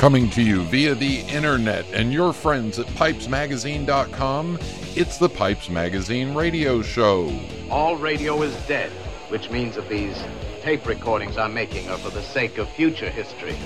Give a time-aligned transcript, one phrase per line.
[0.00, 4.58] Coming to you via the internet and your friends at pipesmagazine.com,
[4.96, 7.30] it's the Pipes Magazine radio show.
[7.70, 8.90] All radio is dead,
[9.28, 10.16] which means that these
[10.62, 13.58] tape recordings I'm making are for the sake of future history.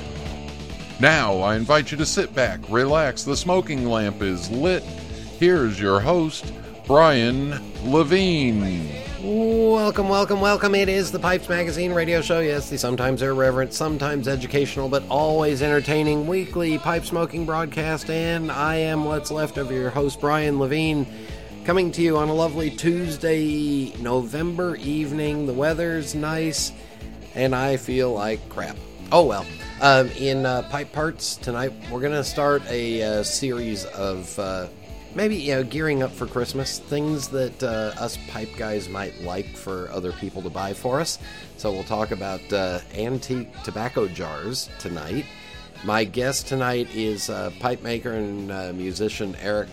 [0.99, 4.83] Now, I invite you to sit back, relax, the smoking lamp is lit.
[5.39, 6.53] Here's your host,
[6.85, 9.04] Brian Levine.
[9.35, 10.77] Welcome, welcome, welcome.
[10.77, 12.39] It is the Pipes Magazine radio show.
[12.39, 18.09] Yes, the sometimes irreverent, sometimes educational, but always entertaining weekly pipe smoking broadcast.
[18.11, 21.05] And I am what's left of your host, Brian Levine,
[21.65, 25.47] coming to you on a lovely Tuesday, November evening.
[25.47, 26.71] The weather's nice,
[27.35, 28.77] and I feel like crap.
[29.11, 29.45] Oh well.
[29.81, 34.39] Um, in uh, pipe parts tonight, we're going to start a uh, series of.
[34.39, 34.69] Uh,
[35.15, 39.47] maybe you know gearing up for christmas things that uh, us pipe guys might like
[39.47, 41.19] for other people to buy for us.
[41.57, 45.25] So we'll talk about uh, antique tobacco jars tonight.
[45.85, 49.69] My guest tonight is uh, pipe maker and uh, musician eric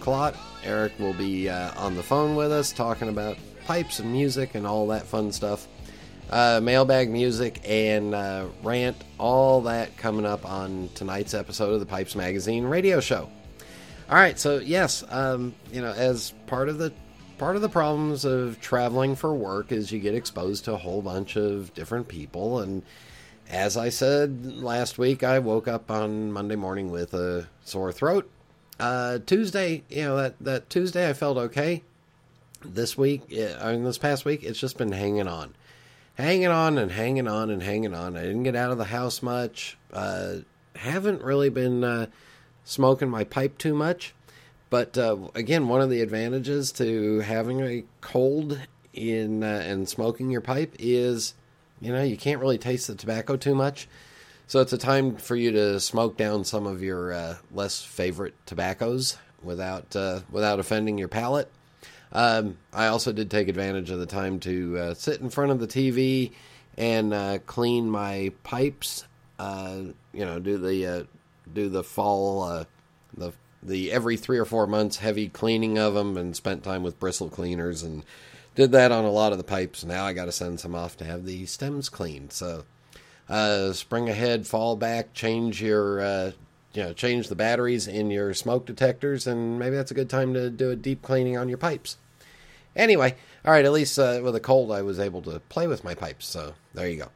[0.00, 0.36] Klodt.
[0.64, 4.66] eric will be uh, on the phone with us talking about pipes and music and
[4.66, 5.66] all that fun stuff.
[6.30, 8.12] Uh, mailbag music and
[8.64, 13.28] rant all that coming up on tonight's episode of the pipes magazine radio show
[14.08, 16.92] all right, so yes, um, you know, as part of the
[17.38, 21.02] part of the problems of traveling for work is you get exposed to a whole
[21.02, 22.82] bunch of different people and
[23.48, 28.28] as I said last week, I woke up on Monday morning with a sore throat.
[28.78, 31.82] Uh, Tuesday, you know that that Tuesday I felt okay.
[32.64, 35.54] This week, I mean, this past week, it's just been hanging on,
[36.14, 38.16] hanging on and hanging on and hanging on.
[38.16, 39.78] I didn't get out of the house much.
[39.92, 40.38] Uh,
[40.74, 42.06] haven't really been uh,
[42.66, 44.14] smoking my pipe too much.
[44.68, 48.60] But uh, again, one of the advantages to having a cold
[48.92, 51.34] in uh, and smoking your pipe is,
[51.80, 53.88] you know, you can't really taste the tobacco too much.
[54.48, 58.34] So it's a time for you to smoke down some of your uh, less favorite
[58.46, 61.50] tobaccos without uh, without offending your palate.
[62.12, 65.60] Um, I also did take advantage of the time to uh, sit in front of
[65.60, 66.32] the TV
[66.76, 69.04] and uh, clean my pipes.
[69.38, 71.06] you know, do the
[71.52, 72.64] do the fall uh,
[73.16, 77.00] the the every three or four months heavy cleaning of them and spent time with
[77.00, 78.04] bristle cleaners and
[78.54, 79.84] did that on a lot of the pipes.
[79.84, 82.32] Now I got to send some off to have the stems cleaned.
[82.32, 82.64] So
[83.28, 86.32] uh, spring ahead, fall back, change your uh,
[86.72, 90.34] you know change the batteries in your smoke detectors, and maybe that's a good time
[90.34, 91.96] to do a deep cleaning on your pipes.
[92.74, 93.14] Anyway,
[93.44, 93.64] all right.
[93.64, 96.26] At least uh, with a cold, I was able to play with my pipes.
[96.26, 97.08] So there you go.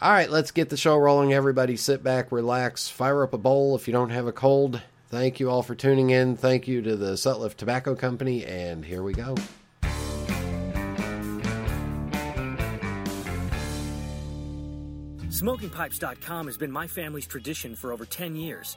[0.00, 1.32] All right, let's get the show rolling.
[1.32, 4.80] Everybody sit back, relax, fire up a bowl if you don't have a cold.
[5.08, 6.36] Thank you all for tuning in.
[6.36, 9.34] Thank you to the Sutliff Tobacco Company, and here we go.
[15.30, 18.76] SmokingPipes.com has been my family's tradition for over 10 years.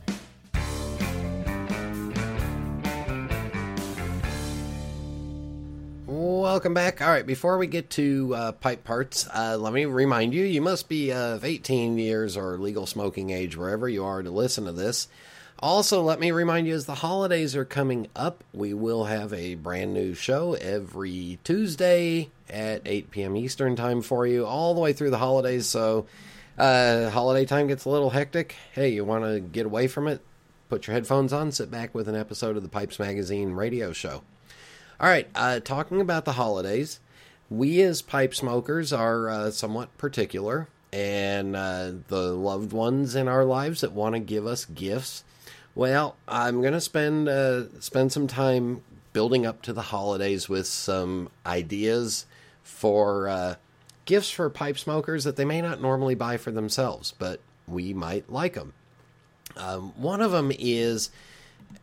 [6.11, 7.01] Welcome back.
[7.01, 10.61] All right, before we get to uh, pipe parts, uh, let me remind you you
[10.61, 14.73] must be of 18 years or legal smoking age wherever you are to listen to
[14.73, 15.07] this.
[15.59, 19.55] Also, let me remind you as the holidays are coming up, we will have a
[19.55, 23.37] brand new show every Tuesday at 8 p.m.
[23.37, 25.65] Eastern Time for you, all the way through the holidays.
[25.65, 26.07] So,
[26.57, 28.57] uh, holiday time gets a little hectic.
[28.73, 30.19] Hey, you want to get away from it?
[30.67, 34.23] Put your headphones on, sit back with an episode of the Pipes Magazine radio show.
[35.01, 36.99] All right, uh, talking about the holidays,
[37.49, 43.43] we as pipe smokers are uh, somewhat particular, and uh, the loved ones in our
[43.43, 45.23] lives that want to give us gifts.
[45.73, 50.67] Well, I'm going to spend uh, spend some time building up to the holidays with
[50.67, 52.27] some ideas
[52.61, 53.55] for uh,
[54.05, 58.31] gifts for pipe smokers that they may not normally buy for themselves, but we might
[58.31, 58.73] like them.
[59.57, 61.09] Um, one of them is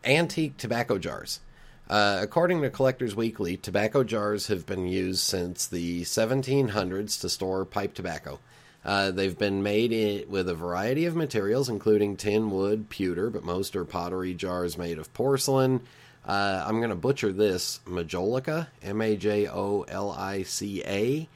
[0.05, 1.41] antique tobacco jars.
[1.89, 7.65] Uh, according to Collectors Weekly, tobacco jars have been used since the 1700s to store
[7.65, 8.39] pipe tobacco.
[8.85, 13.43] Uh, they've been made in, with a variety of materials, including tin, wood, pewter, but
[13.43, 15.81] most are pottery jars made of porcelain.
[16.27, 21.27] Uh, I'm going to butcher this majolica, M A J O L I C A,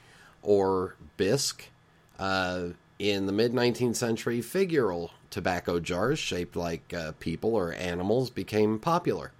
[0.43, 1.67] or bisque.
[2.19, 2.67] Uh,
[2.99, 8.77] in the mid 19th century, figural tobacco jars shaped like uh, people or animals became
[8.77, 9.31] popular.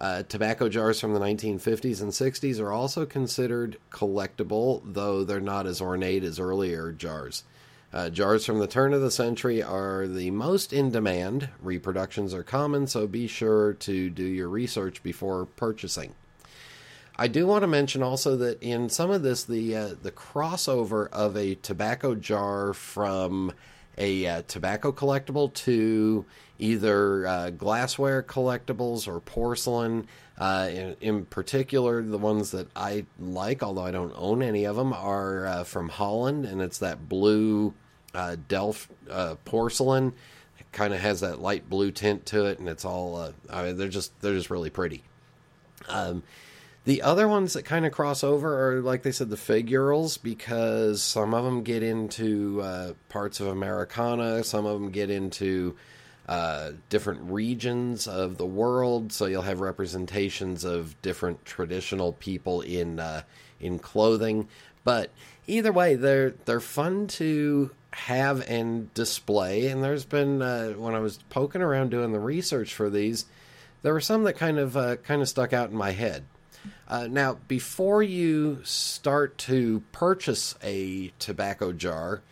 [0.00, 5.66] Uh, tobacco jars from the 1950s and 60s are also considered collectible, though they're not
[5.66, 7.42] as ornate as earlier jars.
[7.92, 11.48] Uh, jars from the turn of the century are the most in demand.
[11.60, 16.14] Reproductions are common, so be sure to do your research before purchasing.
[17.16, 21.08] I do want to mention also that in some of this, the uh, the crossover
[21.10, 23.52] of a tobacco jar from
[23.98, 26.24] a uh, tobacco collectible to
[26.58, 30.06] either uh, glassware collectibles or porcelain.
[30.38, 34.76] Uh, in, in, particular, the ones that I like, although I don't own any of
[34.76, 37.74] them, are uh, from Holland, and it's that blue
[38.14, 40.12] uh, Delft uh, porcelain.
[40.60, 43.32] It kind of has that light blue tint to it, and it's all.
[43.50, 45.02] I mean, they're just they're just really pretty.
[45.88, 46.22] Um,
[46.88, 51.02] the other ones that kind of cross over are, like they said, the figurals, because
[51.02, 55.76] some of them get into uh, parts of Americana, some of them get into
[56.30, 59.12] uh, different regions of the world.
[59.12, 63.20] So you'll have representations of different traditional people in uh,
[63.60, 64.48] in clothing.
[64.82, 65.10] But
[65.46, 69.66] either way, they're they're fun to have and display.
[69.66, 73.26] And there's been uh, when I was poking around doing the research for these,
[73.82, 76.24] there were some that kind of uh, kind of stuck out in my head.
[76.86, 82.22] Uh, now, before you start to purchase a tobacco jar,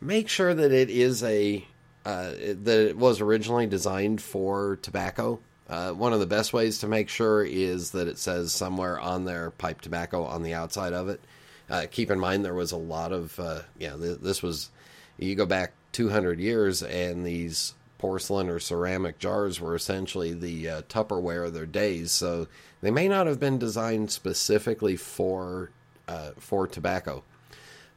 [0.00, 1.66] make sure that it is a
[2.04, 5.38] uh, that it was originally designed for tobacco.
[5.68, 9.24] Uh, one of the best ways to make sure is that it says somewhere on
[9.24, 11.20] there pipe tobacco on the outside of it.
[11.68, 14.70] Uh, keep in mind there was a lot of uh, yeah th- this was
[15.18, 20.82] you go back 200 years and these porcelain or ceramic jars were essentially the uh,
[20.82, 22.10] Tupperware of their days.
[22.10, 22.48] So
[22.80, 25.70] they may not have been designed specifically for
[26.08, 27.22] uh, for tobacco.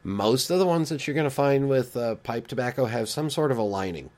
[0.02, 3.30] Most of the ones that you're going to find with uh, pipe tobacco have some
[3.30, 4.10] sort of a lining.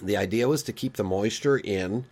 [0.00, 2.04] The idea was to keep the moisture in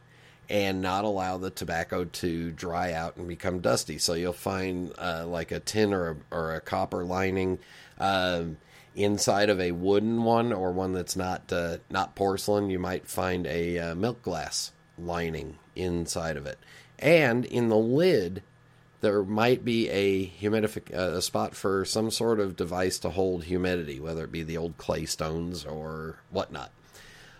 [0.48, 3.98] and not allow the tobacco to dry out and become dusty.
[3.98, 7.60] So you'll find uh, like a tin or a, or a copper lining.
[8.00, 8.56] Um,
[8.94, 13.46] inside of a wooden one or one that's not uh, not porcelain, you might find
[13.46, 16.58] a uh, milk glass lining inside of it.
[16.98, 18.42] And in the lid,
[19.00, 23.44] there might be a humidific uh, a spot for some sort of device to hold
[23.44, 26.70] humidity, whether it be the old clay stones or whatnot.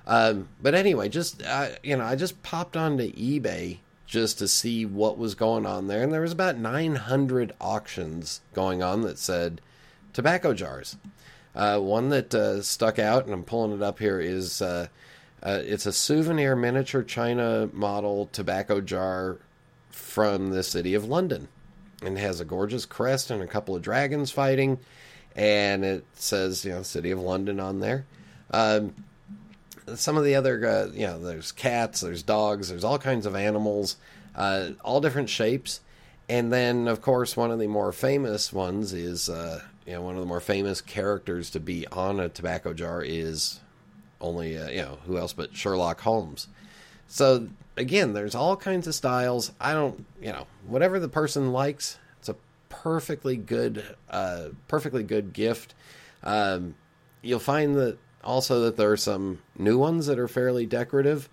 [0.06, 4.84] Um, but anyway, just uh, you know, I just popped onto eBay just to see
[4.84, 9.60] what was going on there, and there was about 900 auctions going on that said
[10.12, 10.96] tobacco jars.
[11.54, 14.86] Uh, one that uh, stuck out, and I'm pulling it up here, is uh,
[15.42, 19.38] uh, it's a souvenir miniature China model tobacco jar
[19.90, 21.48] from the city of London.
[22.02, 24.78] And has a gorgeous crest and a couple of dragons fighting.
[25.36, 28.06] And it says, you know, City of London on there.
[28.50, 28.94] Um,
[29.94, 33.36] some of the other, uh, you know, there's cats, there's dogs, there's all kinds of
[33.36, 33.96] animals,
[34.34, 35.80] uh, all different shapes.
[36.28, 39.28] And then, of course, one of the more famous ones is
[39.86, 43.60] you know, one of the more famous characters to be on a tobacco jar is
[44.20, 46.48] only, uh, you know, who else but Sherlock Holmes.
[47.06, 49.52] So again, there's all kinds of styles.
[49.60, 52.36] I don't, you know, whatever the person likes, it's a
[52.68, 55.74] perfectly good, uh, perfectly good gift.
[56.22, 56.74] Um,
[57.22, 61.28] you'll find that also that there are some new ones that are fairly decorative.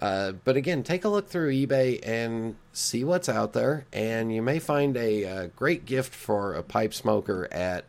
[0.00, 4.42] Uh, but again, take a look through eBay and see what's out there, and you
[4.42, 7.84] may find a, a uh, great gift for a pipe smoker at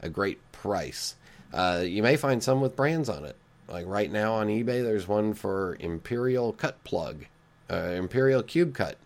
[0.00, 1.16] a great price.
[1.52, 3.36] Uh, you may find some with brands on it.
[3.68, 7.26] Like right now on eBay, there's one for Imperial Cut Plug,
[7.70, 8.96] uh, Imperial Cube Cut,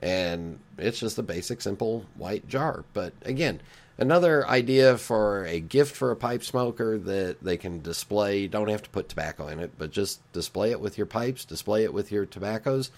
[0.00, 2.84] and it's just a basic, simple white jar.
[2.92, 3.60] But again,
[3.98, 8.46] another idea for a gift for a pipe smoker that they can display.
[8.46, 11.84] Don't have to put tobacco in it, but just display it with your pipes, display
[11.84, 12.90] it with your tobaccos,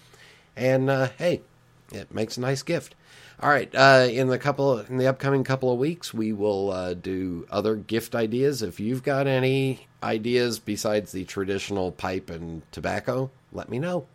[0.55, 1.41] and uh, hey,
[1.91, 2.95] it makes a nice gift.
[3.41, 6.93] All right, uh, in the couple in the upcoming couple of weeks, we will uh,
[6.93, 8.61] do other gift ideas.
[8.61, 14.07] If you've got any ideas besides the traditional pipe and tobacco, let me know.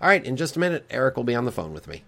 [0.00, 2.02] All right, in just a minute, Eric will be on the phone with me.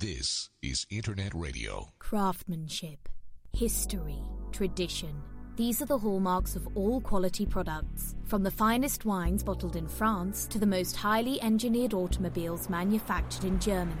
[0.00, 1.90] This is Internet Radio.
[1.98, 3.06] Craftsmanship,
[3.52, 5.14] history, tradition
[5.56, 10.46] These are the hallmarks of all quality products, from the finest wines bottled in France
[10.46, 14.00] to the most highly engineered automobiles manufactured in Germany.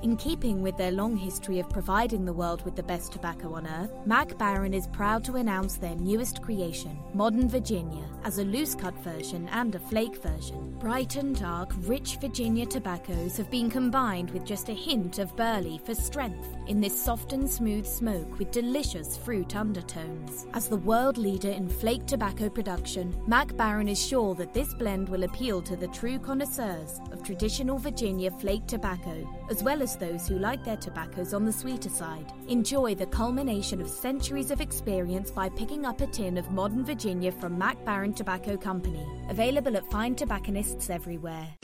[0.00, 3.66] In keeping with their long history of providing the world with the best tobacco on
[3.66, 8.76] earth, Mac Baren is proud to announce their newest creation, Modern Virginia, as a loose
[8.76, 10.76] cut version and a flake version.
[10.78, 15.80] Bright and dark, rich Virginia tobaccos have been combined with just a hint of burley
[15.84, 20.46] for strength in this soft and smooth smoke with delicious fruit undertones.
[20.54, 25.08] As the world leader in flake tobacco production, Mac Baren is sure that this blend
[25.08, 30.28] will appeal to the true connoisseurs of traditional Virginia flake tobacco, as well as those
[30.28, 32.32] who like their tobaccos on the sweeter side.
[32.48, 37.32] Enjoy the culmination of centuries of experience by picking up a tin of modern Virginia
[37.32, 41.57] from Mac Baren Tobacco Company, available at fine tobacconists everywhere.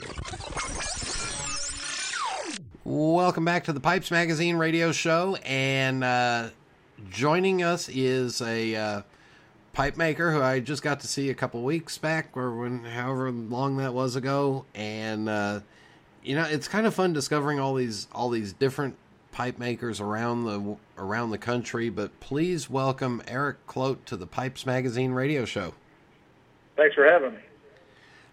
[2.87, 6.49] Welcome back to the Pipes Magazine radio show, and uh,
[7.09, 9.01] joining us is a uh,
[9.73, 13.31] pipe maker who I just got to see a couple weeks back, or when, however
[13.31, 15.61] long that was ago, and uh,
[16.23, 18.95] you know it's kind of fun discovering all these all these different
[19.31, 21.89] pipe makers around the around the country.
[21.89, 25.73] But please welcome Eric Klodt to the Pipes Magazine radio show.
[26.77, 27.39] Thanks for having me.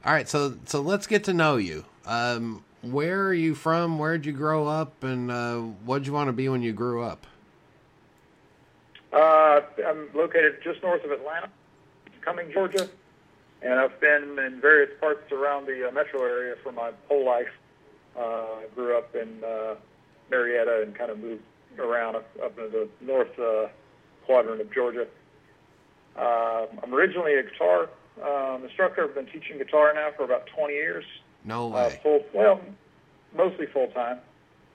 [0.05, 1.87] All right, so so let's get to know you.
[2.05, 3.99] Um, where are you from?
[3.99, 7.27] Where'd you grow up, and uh, what'd you want to be when you grew up?
[9.13, 11.49] Uh, I'm located just north of Atlanta,
[12.23, 12.89] Cumming, Georgia,
[13.63, 17.51] and I've been in various parts around the uh, metro area for my whole life.
[18.19, 19.75] Uh, grew up in uh,
[20.31, 21.43] Marietta and kind of moved
[21.79, 23.69] around up, up into the north uh,
[24.27, 25.07] quadrant of Georgia.
[26.17, 27.89] Uh, I'm originally a guitar
[28.23, 29.05] um, instructor.
[29.05, 31.05] I've been teaching guitar now for about 20 years.
[31.45, 32.01] No Uh, way.
[32.03, 32.61] full, well,
[33.37, 34.19] mostly full time.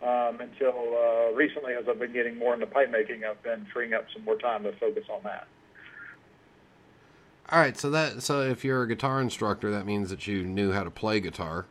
[0.02, 3.94] Um, until uh, recently, as I've been getting more into pipe making, I've been freeing
[3.94, 5.48] up some more time to focus on that.
[7.50, 10.72] All right, so that so if you're a guitar instructor, that means that you knew
[10.72, 11.66] how to play guitar,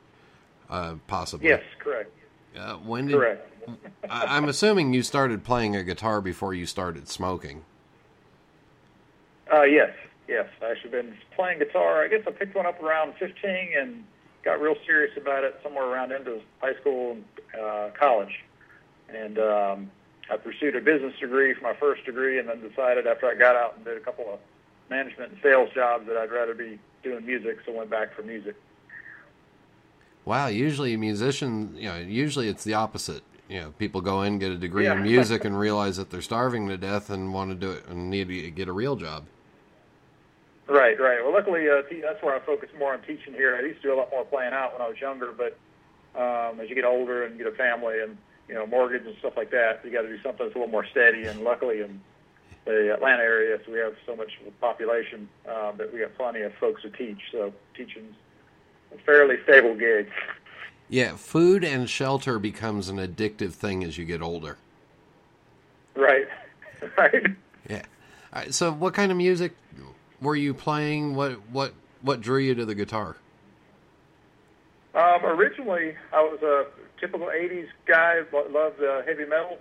[0.69, 1.49] uh, possibly.
[1.49, 2.11] Yes, correct.
[2.59, 3.15] Uh, when did?
[3.17, 3.53] Correct.
[4.11, 7.65] I, I'm assuming you started playing a guitar before you started smoking.
[9.53, 9.91] Uh, yes,
[10.27, 10.47] yes.
[10.63, 12.03] I should have been playing guitar.
[12.03, 14.05] I guess I picked one up around 15 and
[14.47, 17.25] got real serious about it somewhere around into high school and
[17.61, 18.33] uh, college.
[19.09, 19.91] And um,
[20.31, 23.57] I pursued a business degree for my first degree, and then decided after I got
[23.57, 24.39] out and did a couple of
[24.89, 28.55] management and sales jobs that I'd rather be doing music, so went back for music.
[30.25, 33.23] Wow, usually a musician, you know, usually it's the opposite.
[33.49, 34.97] You know, people go in, get a degree Yeah.
[34.97, 38.11] in music, and realize that they're starving to death and want to do it and
[38.11, 39.27] need to get a real job.
[40.69, 41.23] Right, right.
[41.23, 43.57] Well, luckily, uh, that's where I focus more on teaching here.
[43.57, 45.57] I used to do a lot more playing out when I was younger, but
[46.21, 48.17] um, as you get older and get a family and
[48.49, 50.73] you know mortgage and stuff like that, you got to do something that's a little
[50.73, 51.25] more steady.
[51.25, 52.01] And luckily, in
[52.65, 56.53] the Atlanta area, so we have so much population um, that we have plenty of
[56.55, 57.21] folks to teach.
[57.31, 58.17] So teaching's
[58.93, 60.09] a fairly stable gig.
[60.89, 64.57] Yeah, food and shelter becomes an addictive thing as you get older.
[65.95, 66.27] Right,
[66.99, 67.27] right.
[67.69, 67.83] Yeah.
[68.33, 69.57] All right, so, what kind of music
[70.21, 71.15] were you playing?
[71.15, 73.17] What what what drew you to the guitar?
[74.95, 76.67] Um, originally, I was a
[77.01, 79.59] typical '80s guy, lo- loved uh, heavy metal.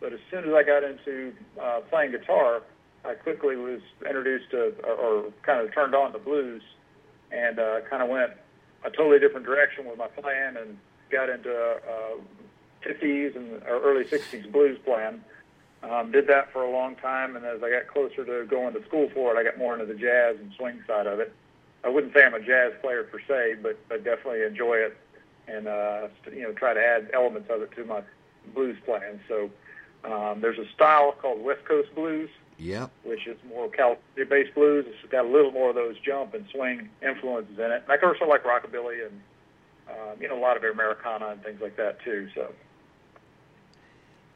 [0.00, 2.62] But as soon as I got into uh, playing guitar,
[3.04, 6.62] I quickly was introduced to, or, or kind of turned on to blues,
[7.32, 8.32] and uh, kind of went
[8.84, 10.76] a totally different direction with my playing, and
[11.10, 12.20] got into uh,
[12.86, 15.22] 50s and early 60s blues playing.
[15.82, 18.84] Um, did that for a long time, and as I got closer to going to
[18.86, 21.32] school for it, I got more into the jazz and swing side of it.
[21.84, 24.96] I wouldn't say I'm a jazz player per se, but I definitely enjoy it,
[25.46, 28.00] and uh, you know try to add elements of it to my
[28.54, 29.20] blues playing.
[29.28, 29.50] So
[30.04, 32.90] um, there's a style called West Coast blues, Yep.
[33.04, 34.86] which is more California-based blues.
[34.88, 37.84] It's got a little more of those jump and swing influences in it.
[37.88, 39.20] And I also like rockabilly and
[39.90, 42.28] um, you know a lot of Americana and things like that too.
[42.34, 42.52] So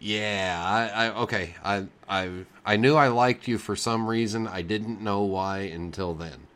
[0.01, 1.55] Yeah, I, I okay.
[1.63, 2.31] I I
[2.65, 4.47] I knew I liked you for some reason.
[4.49, 6.47] I didn't know why until then.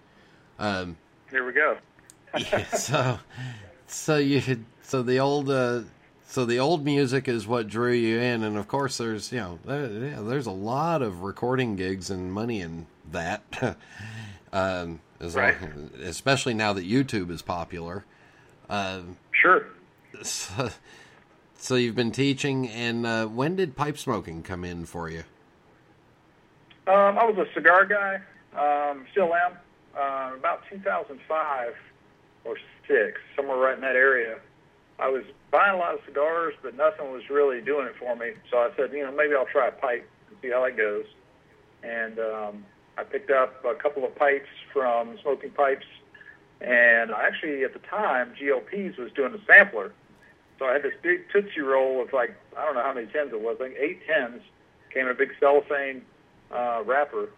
[0.59, 0.97] Um,
[1.31, 1.77] here we go.
[2.39, 3.19] yeah, so
[3.87, 5.83] so you so the old uh,
[6.27, 9.59] so the old music is what drew you in, and of course there's you know
[9.67, 13.43] there, yeah, there's a lot of recording gigs and money in that.
[14.53, 15.61] um, as Right.
[15.61, 18.05] long- especially now that YouTube is popular.
[18.71, 19.67] Um, Sure.
[20.23, 20.71] so,
[21.65, 25.25] So you've been teaching, and uh, when did pipe smoking come in for you?
[26.87, 28.21] Um, I was a cigar guy,
[28.55, 29.53] um, still am.
[29.97, 31.75] Uh, about 2005
[32.45, 32.57] or
[32.87, 34.41] six, somewhere right in that area.
[34.99, 38.33] I was buying a lot of cigars, but nothing was really doing it for me.
[38.51, 41.07] So I said, you know, maybe I'll try a pipe and see how that goes.
[41.83, 42.67] And um,
[42.99, 45.87] I picked up a couple of pipes from Smoking Pipes,
[46.61, 49.95] and actually at the time GLP's was doing a sampler.
[50.59, 53.33] So I had this big Tootsie Roll of like I don't know how many tens
[53.33, 54.43] it was, I think eight tens.
[54.93, 56.03] Came in a big cellophane
[56.53, 57.29] uh, wrapper.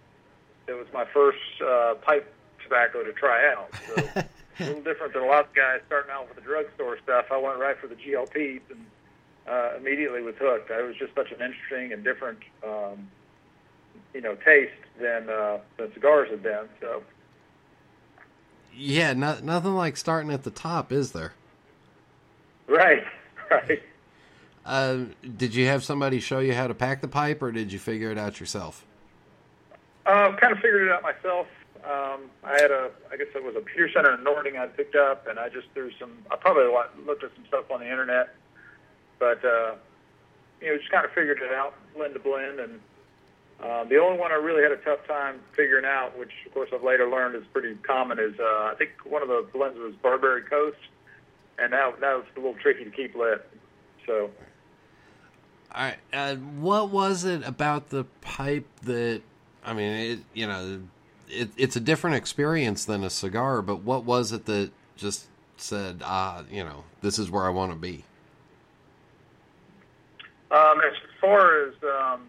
[0.68, 2.32] It was my first uh, pipe
[2.62, 3.70] tobacco to try out.
[3.86, 3.94] So
[4.58, 7.26] a little different than a lot of guys starting out with the drugstore stuff.
[7.30, 8.84] I went right for the GLPs and
[9.48, 10.70] uh, immediately was hooked.
[10.70, 13.08] It was just such an interesting and different, um,
[14.12, 16.68] you know, taste than uh, than cigars had been.
[16.80, 17.02] So
[18.74, 21.32] Yeah, no, nothing like starting at the top, is there?
[22.68, 23.04] Right,
[23.50, 23.82] right.
[24.64, 25.04] Uh,
[25.36, 28.10] did you have somebody show you how to pack the pipe, or did you figure
[28.10, 28.84] it out yourself?
[30.06, 31.46] Um, kind of figured it out myself.
[31.84, 34.96] Um, I had a, I guess it was a Peter Center in Nording I picked
[34.96, 36.10] up, and I just threw some.
[36.32, 36.64] I probably
[37.06, 38.34] looked at some stuff on the internet,
[39.20, 39.74] but uh,
[40.60, 42.80] you know, just kind of figured it out, blend to blend, and
[43.62, 46.70] uh, the only one I really had a tough time figuring out, which of course
[46.74, 49.94] I've later learned is pretty common, is uh, I think one of the blends was
[50.02, 50.78] Barbary Coast,
[51.58, 53.48] and that that was a little tricky to keep lit.
[54.06, 54.30] So
[55.74, 55.98] All right.
[56.12, 59.22] Uh, what was it about the pipe that?
[59.64, 60.82] I mean, it, you know,
[61.28, 63.62] it, it's a different experience than a cigar.
[63.62, 67.72] But what was it that just said, ah, you know, this is where I want
[67.72, 68.04] to be?
[70.50, 72.28] Um, as far as um,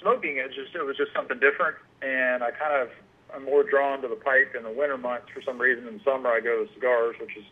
[0.00, 2.88] smoking, it just it was just something different, and I kind of
[3.34, 5.86] I'm more drawn to the pipe in the winter months for some reason.
[5.86, 7.44] In summer, I go to cigars, which is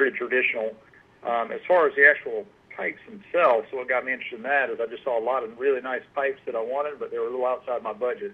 [0.00, 0.72] pretty traditional.
[1.26, 4.70] Um, as far as the actual pipes themselves, so what got me interested in that
[4.70, 7.18] is I just saw a lot of really nice pipes that I wanted, but they
[7.18, 8.32] were a little outside my budget.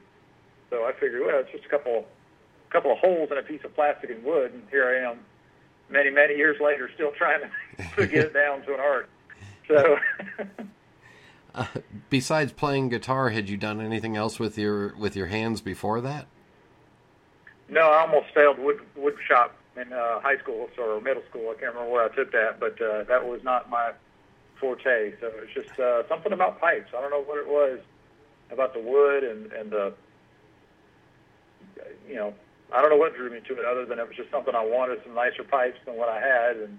[0.71, 2.07] So I figured, well, it's just a couple
[2.71, 5.19] couple of holes in a piece of plastic and wood, and here I am,
[5.91, 9.09] many many years later, still trying to, to get it down to an art.
[9.67, 9.99] So.
[11.55, 11.65] Uh,
[12.11, 16.27] besides playing guitar, had you done anything else with your with your hands before that?
[17.71, 21.51] No, I almost failed wood wood shop in uh, high school or middle school.
[21.51, 23.93] I can't remember where I took that, but uh, that was not my
[24.61, 25.13] forte.
[25.21, 26.91] So it's just uh, something about pipes.
[26.97, 27.81] I don't know what it was
[28.51, 29.93] about the wood and and the
[32.09, 32.33] you know
[32.73, 34.65] I don't know what drew me to it other than it was just something I
[34.65, 36.79] wanted some nicer pipes than what I had and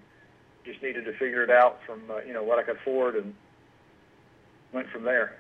[0.66, 3.34] just needed to figure it out from uh, you know what I could afford and
[4.74, 5.36] went from there.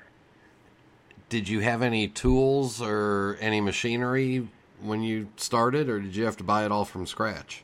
[1.29, 4.47] Did you have any tools or any machinery
[4.81, 7.63] when you started, or did you have to buy it all from scratch?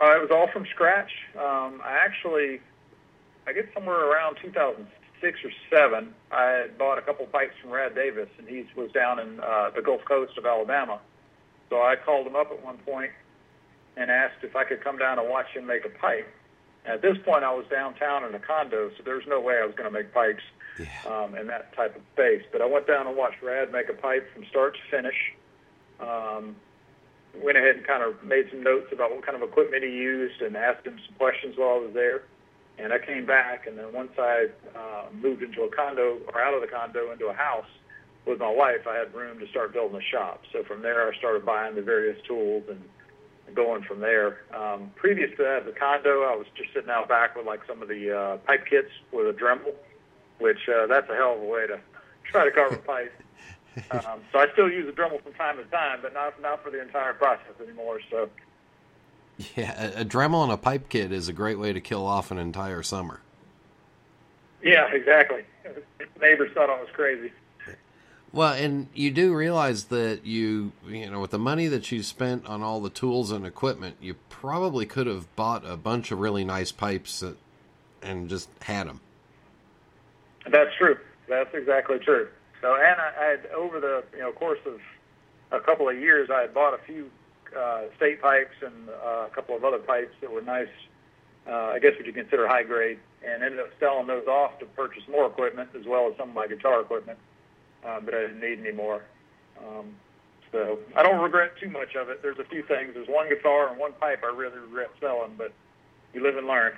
[0.00, 1.10] Uh, it was all from scratch.
[1.36, 2.60] Um, I actually,
[3.46, 7.94] I guess somewhere around 2006 or seven, I had bought a couple pipes from Rad
[7.94, 11.00] Davis, and he was down in uh, the Gulf Coast of Alabama.
[11.70, 13.10] So I called him up at one point
[13.96, 16.28] and asked if I could come down and watch him make a pipe.
[16.86, 19.66] At this point, I was downtown in a condo, so there was no way I
[19.66, 20.42] was going to make pipes
[21.06, 22.42] um, in that type of space.
[22.52, 25.16] But I went down and watched Rad make a pipe from start to finish.
[26.00, 26.56] Um,
[27.42, 30.40] went ahead and kind of made some notes about what kind of equipment he used
[30.40, 32.22] and asked him some questions while I was there.
[32.78, 36.54] And I came back, and then once I uh, moved into a condo or out
[36.54, 37.66] of the condo into a house
[38.24, 40.42] with my wife, I had room to start building a shop.
[40.52, 42.82] So from there, I started buying the various tools and
[43.54, 44.40] going from there.
[44.54, 47.82] Um, previous to that, the condo, I was just sitting out back with like some
[47.82, 49.74] of the uh, pipe kits with a Dremel,
[50.38, 51.80] which uh, that's a hell of a way to
[52.30, 53.12] try to carve a pipe.
[53.90, 56.70] Um, so I still use a Dremel from time to time, but not not for
[56.70, 58.00] the entire process anymore.
[58.10, 58.30] So
[59.56, 62.30] Yeah, a, a Dremel and a pipe kit is a great way to kill off
[62.30, 63.22] an entire summer.
[64.62, 65.44] yeah, exactly.
[66.20, 67.32] Neighbors thought I was crazy.
[68.32, 72.46] Well, and you do realize that you, you know, with the money that you spent
[72.46, 76.44] on all the tools and equipment, you probably could have bought a bunch of really
[76.44, 77.38] nice pipes that,
[78.02, 79.00] and just had them.
[80.50, 80.98] That's true.
[81.28, 82.28] That's exactly true.
[82.60, 84.80] So, and I, had over the you know course of
[85.52, 87.10] a couple of years, I had bought a few
[87.56, 90.68] uh, state pipes and uh, a couple of other pipes that were nice.
[91.46, 94.66] Uh, I guess what you consider high grade, and ended up selling those off to
[94.66, 97.18] purchase more equipment as well as some of my guitar equipment
[97.86, 99.02] uh, that I didn't need anymore.
[99.60, 99.94] Um,
[100.52, 102.22] so I don't regret too much of it.
[102.22, 102.94] There's a few things.
[102.94, 105.52] There's one guitar and one pipe I really regret selling, but
[106.14, 106.72] you live and learn.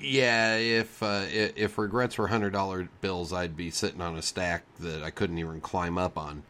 [0.00, 4.64] Yeah, if uh, if regrets were hundred dollar bills, I'd be sitting on a stack
[4.80, 6.42] that I couldn't even climb up on.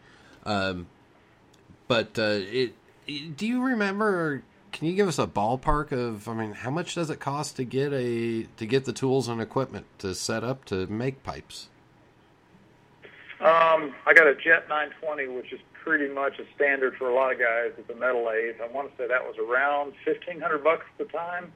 [0.45, 0.87] Um,
[1.87, 2.75] but uh, it,
[3.37, 4.43] do you remember
[4.75, 6.27] can you give us a ballpark of?
[6.27, 9.41] I mean, how much does it cost to get a to get the tools and
[9.41, 11.69] equipment to set up to make pipes?
[13.41, 17.33] Um, I got a Jet 920, which is pretty much a standard for a lot
[17.33, 18.57] of guys with the metal lathe.
[18.61, 21.53] I want to say that was around 1500 bucks at the time.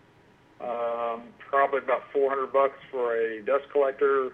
[0.61, 4.33] Um, probably about 400 bucks for a dust collector.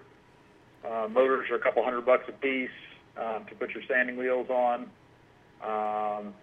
[0.84, 2.70] Uh, motors are a couple hundred bucks a piece
[3.16, 4.90] um, to put your sanding wheels on.
[5.62, 6.34] Um,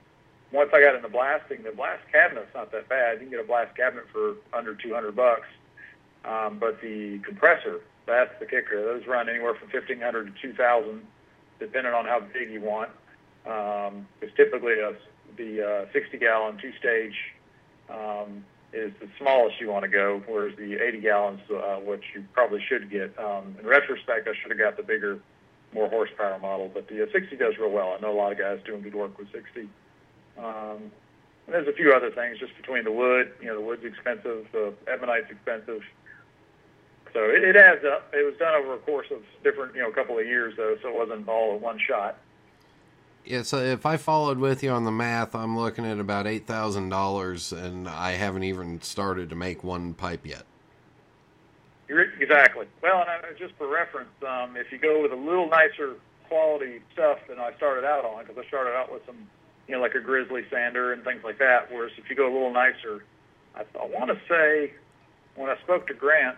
[0.51, 3.13] once I got into blasting, the blast cabinet's not that bad.
[3.13, 5.47] You can get a blast cabinet for under 200 bucks.
[6.25, 8.83] Um, but the compressor, that's the kicker.
[8.83, 11.01] Those run anywhere from 1500 to 2000,
[11.59, 12.89] depending on how big you want.
[13.45, 14.93] Um, it's typically a,
[15.37, 17.15] the uh, 60 gallon two stage
[17.89, 22.23] um, is the smallest you want to go, whereas the 80 gallons, uh, which you
[22.33, 23.17] probably should get.
[23.19, 25.19] Um, in retrospect, I should have got the bigger,
[25.73, 27.95] more horsepower model, but the uh, 60 does real well.
[27.97, 29.67] I know a lot of guys doing good work with 60.
[30.37, 30.91] Um,
[31.45, 33.31] and there's a few other things just between the wood.
[33.41, 35.81] You know, the wood's expensive, the ebonite's expensive.
[37.13, 38.11] So it, it adds up.
[38.13, 40.77] It was done over a course of different, you know, a couple of years though,
[40.81, 42.17] so it wasn't all at one shot.
[43.25, 46.47] Yeah, so if I followed with you on the math, I'm looking at about eight
[46.47, 50.43] thousand dollars, and I haven't even started to make one pipe yet.
[51.87, 52.67] Exactly.
[52.81, 55.95] Well, and I, just for reference, um, if you go with a little nicer
[56.29, 59.27] quality stuff than I started out on, because I started out with some,
[59.67, 61.69] you know, like a grizzly sander and things like that.
[61.69, 63.03] Whereas if you go a little nicer,
[63.55, 64.71] I, I want to say
[65.35, 66.37] when I spoke to Grant,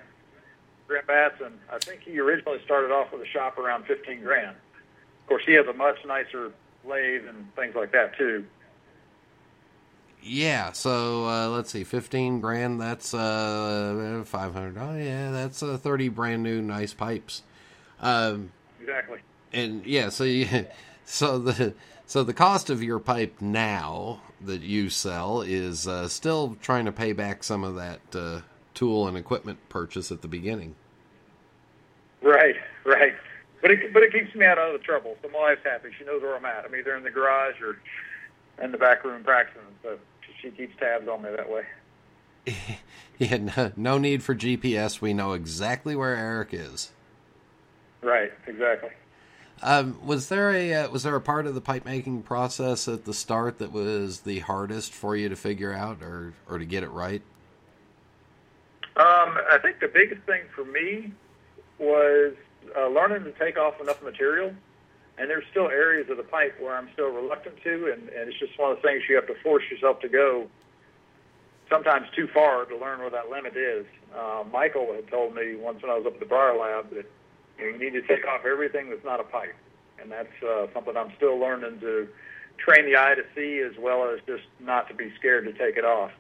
[0.88, 4.56] Grant Batson, I think he originally started off with a shop around 15 grand.
[4.56, 6.52] Of course, he has a much nicer
[6.88, 8.46] lathe and things like that too.
[10.22, 12.80] Yeah, so uh, let's see, fifteen grand.
[12.80, 14.78] That's uh, five hundred.
[14.80, 17.44] Oh yeah, that's uh, thirty brand new nice pipes.
[18.00, 19.20] Um, exactly.
[19.52, 20.68] And yeah, so you,
[21.06, 21.74] so the
[22.06, 26.92] so the cost of your pipe now that you sell is uh, still trying to
[26.92, 28.42] pay back some of that uh,
[28.74, 30.76] tool and equipment purchase at the beginning.
[32.22, 32.56] Right, right.
[33.64, 35.16] But it but it keeps me out of the trouble.
[35.24, 35.90] So my wife's happy.
[35.98, 36.66] She knows where I'm at.
[36.66, 37.80] I'm either in the garage or
[38.62, 39.62] in the back room practicing.
[39.82, 39.98] So
[40.42, 41.64] she keeps tabs on me that way.
[43.18, 45.00] yeah, no, no need for GPS.
[45.00, 46.92] We know exactly where Eric is.
[48.02, 48.90] Right, exactly.
[49.62, 53.06] Um, was there a uh, was there a part of the pipe making process at
[53.06, 56.84] the start that was the hardest for you to figure out or or to get
[56.84, 57.22] it right?
[58.98, 61.14] Um, I think the biggest thing for me
[61.80, 62.34] was
[62.78, 64.54] uh, learning to take off enough material.
[65.18, 68.40] And there's still areas of the pipe where I'm still reluctant to, and, and it's
[68.40, 70.48] just one of the things you have to force yourself to go
[71.70, 73.86] sometimes too far to learn where that limit is.
[74.16, 77.10] Uh, Michael had told me once when I was up at the Briar Lab that
[77.60, 79.56] you, need to take off everything that's not a pipe,
[80.02, 82.08] and that's uh, something I'm still learning to
[82.58, 85.78] train the eye to see as well as just not to be scared to take
[85.78, 86.12] it off.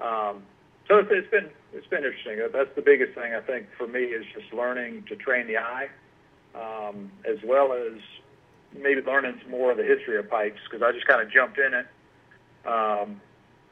[0.00, 0.42] Um,
[0.90, 2.40] so it's, it's been it's been interesting.
[2.52, 5.88] That's the biggest thing I think for me is just learning to train the eye,
[6.56, 8.00] um, as well as
[8.76, 11.58] maybe learning some more of the history of pipes because I just kind of jumped
[11.58, 11.86] in it
[12.66, 13.20] um,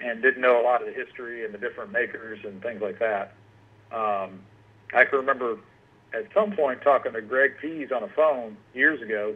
[0.00, 3.00] and didn't know a lot of the history and the different makers and things like
[3.00, 3.34] that.
[3.90, 4.40] Um,
[4.94, 5.58] I can remember
[6.14, 9.34] at some point talking to Greg Pease on a phone years ago,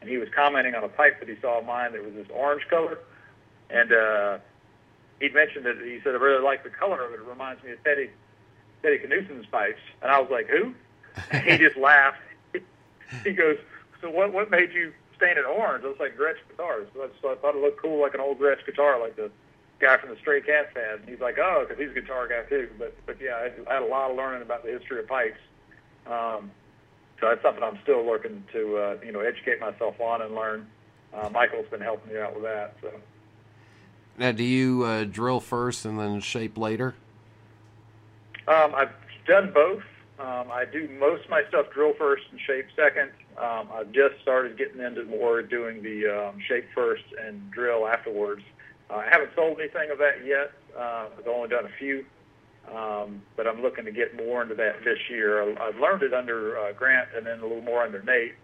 [0.00, 2.28] and he was commenting on a pipe that he saw of mine that was this
[2.32, 2.98] orange color,
[3.70, 4.38] and uh,
[5.20, 7.20] he'd mentioned that he said I really like the color of it.
[7.20, 8.10] It reminds me of Teddy
[8.82, 10.74] Teddy Knudsen's pipes, and I was like, who?
[11.30, 12.18] And he just laughed.
[13.24, 13.56] he goes,
[14.00, 15.84] so what what made you stain it orange?
[15.84, 16.88] It looks like Gretsch guitars.
[16.94, 19.30] So, so I thought it looked cool, like an old Gretsch guitar, like the
[19.80, 21.00] guy from the Stray Cats had.
[21.00, 22.68] And he's like, oh, because he's a guitar guy too.
[22.78, 25.40] But but yeah, I, I had a lot of learning about the history of pipes.
[26.06, 26.50] Um,
[27.20, 30.66] so that's something I'm still looking to uh, you know educate myself on and learn.
[31.14, 32.76] Uh, Michael's been helping me out with that.
[32.82, 32.90] So.
[34.16, 36.94] Now, do you uh, drill first and then shape later?
[38.46, 38.92] Um, I've
[39.26, 39.82] done both.
[40.18, 43.10] Um, I do most of my stuff drill first and shape second.
[43.36, 48.42] Um, I've just started getting into more doing the um, shape first and drill afterwards.
[48.88, 50.52] Uh, I haven't sold anything of that yet.
[50.76, 52.04] Uh, I've only done a few,
[52.72, 55.42] um, but I'm looking to get more into that this year.
[55.42, 58.34] I, I've learned it under uh, Grant and then a little more under Nate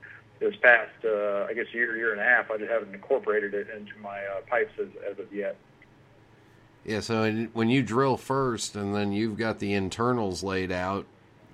[0.40, 2.50] this past, uh, I guess, year, year and a half.
[2.50, 5.56] I just haven't incorporated it into my uh, pipes as, as of yet.
[6.84, 11.06] Yeah, so when you drill first and then you've got the internals laid out,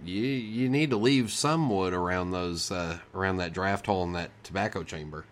[0.05, 4.13] you you need to leave some wood around those uh, around that draft hole in
[4.13, 5.25] that tobacco chamber.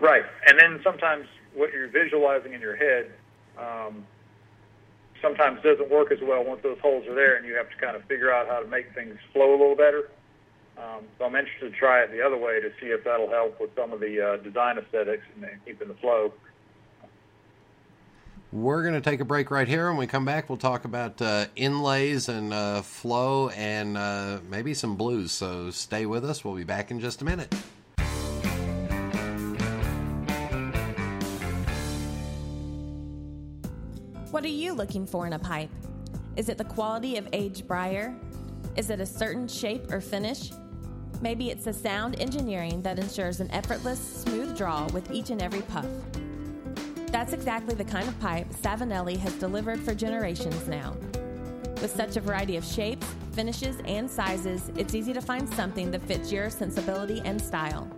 [0.00, 3.10] Right, and then sometimes what you're visualizing in your head
[3.58, 4.06] um,
[5.20, 7.96] sometimes doesn't work as well once those holes are there, and you have to kind
[7.96, 10.08] of figure out how to make things flow a little better.
[10.78, 13.60] Um, so I'm interested to try it the other way to see if that'll help
[13.60, 16.32] with some of the uh, design aesthetics and keeping the flow.
[18.52, 19.88] We're going to take a break right here.
[19.88, 24.72] When we come back, we'll talk about uh, inlays and uh, flow and uh, maybe
[24.72, 25.32] some blues.
[25.32, 26.44] So stay with us.
[26.44, 27.52] We'll be back in just a minute.
[34.30, 35.70] What are you looking for in a pipe?
[36.36, 38.14] Is it the quality of aged briar?
[38.76, 40.52] Is it a certain shape or finish?
[41.20, 45.62] Maybe it's the sound engineering that ensures an effortless, smooth draw with each and every
[45.62, 45.86] puff.
[47.10, 50.96] That's exactly the kind of pipe Savinelli has delivered for generations now.
[51.80, 56.02] With such a variety of shapes, finishes, and sizes, it's easy to find something that
[56.02, 57.88] fits your sensibility and style.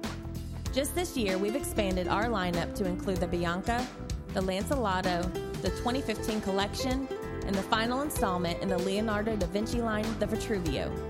[0.72, 3.86] Just this year, we've expanded our lineup to include the Bianca,
[4.32, 5.22] the Lancelotto,
[5.60, 7.08] the 2015 collection,
[7.46, 11.09] and the final installment in the Leonardo da Vinci line, the Vitruvio.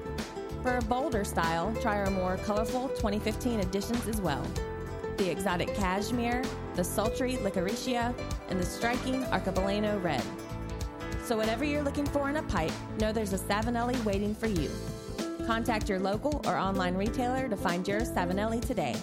[0.63, 4.47] For a bolder style, try our more colorful 2015 editions as well.
[5.17, 6.45] The exotic cashmere,
[6.75, 8.15] the sultry licoricia,
[8.51, 10.23] and the striking arcobaleno red.
[11.25, 14.71] So whatever you're looking for in a pipe, know there's a Savinelli waiting for you.
[15.47, 18.97] Contact your local or online retailer to find your Savinelli today.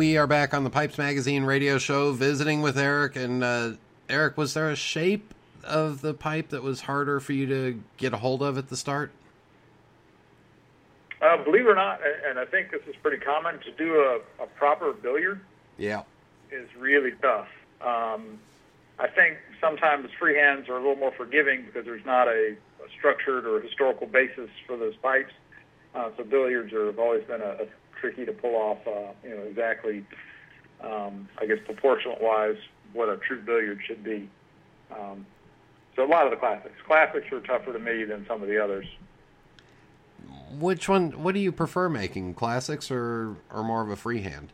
[0.00, 3.16] We are back on the Pipes Magazine radio show, visiting with Eric.
[3.16, 3.72] And uh,
[4.08, 8.14] Eric, was there a shape of the pipe that was harder for you to get
[8.14, 9.12] a hold of at the start?
[11.20, 14.42] Uh, believe it or not, and I think this is pretty common, to do a,
[14.42, 15.42] a proper billiard
[15.76, 16.04] Yeah.
[16.50, 17.48] is really tough.
[17.82, 18.38] Um,
[18.98, 23.44] I think sometimes freehands are a little more forgiving because there's not a, a structured
[23.44, 25.34] or historical basis for those pipes.
[25.94, 27.66] Uh, so billiards are, have always been a, a
[28.00, 30.04] tricky to pull off, uh, you know, exactly,
[30.82, 32.56] um, I guess, proportionate-wise,
[32.92, 34.28] what a true billiard should be.
[34.90, 35.26] Um,
[35.94, 36.74] so a lot of the classics.
[36.86, 38.86] Classics are tougher to me than some of the others.
[40.58, 41.22] Which one?
[41.22, 44.52] What do you prefer making, classics or or more of a freehand?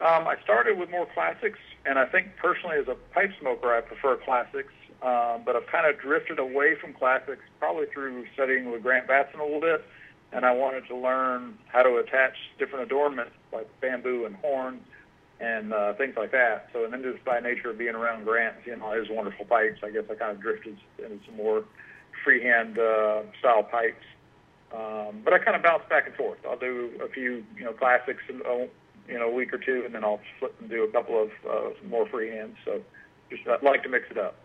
[0.00, 3.80] Um, I started with more classics, and I think personally, as a pipe smoker, I
[3.80, 4.72] prefer classics.
[5.02, 9.40] Um, but I've kind of drifted away from classics, probably through studying with Grant Batson
[9.40, 9.82] a little bit,
[10.32, 14.80] and I wanted to learn how to attach different adornments like bamboo and horn
[15.40, 16.68] and uh, things like that.
[16.72, 19.80] So, and then just by nature of being around Grant, seeing all his wonderful pipes,
[19.82, 21.64] I guess I kind of drifted into some more
[22.24, 24.04] freehand uh, style pipes.
[24.72, 26.38] Um, but I kind of bounce back and forth.
[26.48, 28.66] I'll do a few, you know, classics in uh,
[29.08, 31.30] you know a week or two, and then I'll flip and do a couple of
[31.48, 32.54] uh, more freehands.
[32.64, 32.80] So,
[33.30, 34.36] just I like to mix it up.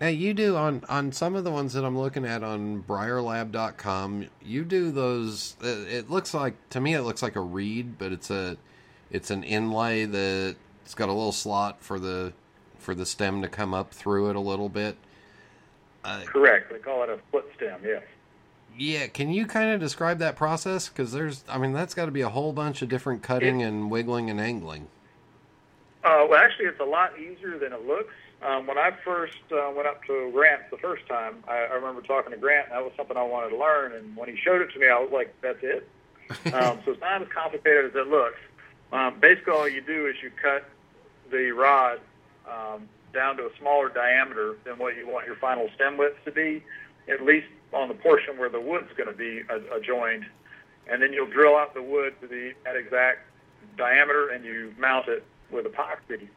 [0.00, 4.26] Now you do on on some of the ones that I'm looking at on BriarLab.com.
[4.42, 5.56] You do those.
[5.62, 8.56] It, it looks like to me, it looks like a reed, but it's a
[9.10, 12.32] it's an inlay that it's got a little slot for the
[12.78, 14.96] for the stem to come up through it a little bit.
[16.02, 16.72] Uh, Correct.
[16.72, 17.80] They call it a foot stem.
[17.84, 18.02] Yes.
[18.78, 20.88] yeah, can you kind of describe that process?
[20.88, 23.90] Because there's, I mean, that's got to be a whole bunch of different cutting and
[23.90, 24.88] wiggling and angling.
[26.02, 28.14] Uh, well, actually, it's a lot easier than it looks.
[28.42, 32.00] Um, when I first uh, went up to Grant the first time, I, I remember
[32.00, 33.92] talking to Grant, and that was something I wanted to learn.
[33.92, 35.88] And when he showed it to me, I was like, "That's it."
[36.54, 38.38] um, so it's not as complicated as it looks.
[38.92, 40.64] Um, basically, all you do is you cut
[41.30, 42.00] the rod
[42.48, 46.30] um, down to a smaller diameter than what you want your final stem width to
[46.30, 46.62] be,
[47.08, 50.24] at least on the portion where the wood's going to be a, a joined,
[50.88, 53.20] and then you'll drill out the wood to the that exact
[53.76, 56.28] diameter, and you mount it with epoxy.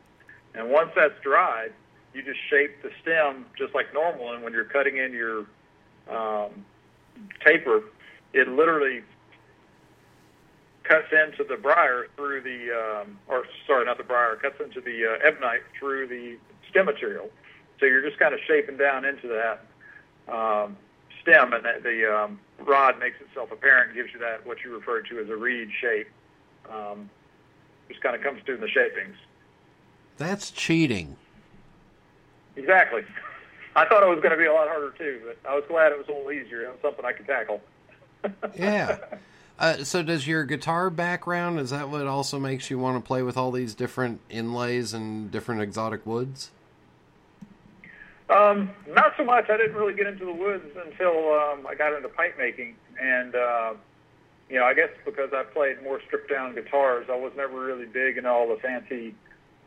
[0.53, 1.71] And once that's dried,
[2.13, 4.33] you just shape the stem just like normal.
[4.33, 5.45] And when you're cutting in your
[6.09, 6.65] um,
[7.45, 7.83] taper,
[8.33, 9.01] it literally
[10.83, 15.05] cuts into the briar through the, um, or sorry, not the briar, cuts into the
[15.05, 16.37] uh, ebonite through the
[16.69, 17.29] stem material.
[17.79, 20.77] So you're just kind of shaping down into that um,
[21.21, 24.73] stem, and that the um, rod makes itself apparent, and gives you that what you
[24.73, 26.07] referred to as a reed shape.
[26.69, 27.09] Um,
[27.89, 29.15] just kind of comes through in the shapings.
[30.17, 31.17] That's cheating.
[32.55, 33.03] Exactly.
[33.75, 35.91] I thought it was going to be a lot harder too, but I was glad
[35.91, 36.61] it was a little easier.
[36.61, 37.61] It was something I could tackle.
[38.55, 38.99] Yeah.
[39.59, 43.21] Uh, so does your guitar background is that what also makes you want to play
[43.21, 46.51] with all these different inlays and different exotic woods?
[48.29, 49.49] Um, not so much.
[49.49, 53.35] I didn't really get into the woods until um, I got into pipe making, and
[53.35, 53.73] uh,
[54.49, 57.85] you know, I guess because I played more stripped down guitars, I was never really
[57.85, 59.13] big in all the fancy,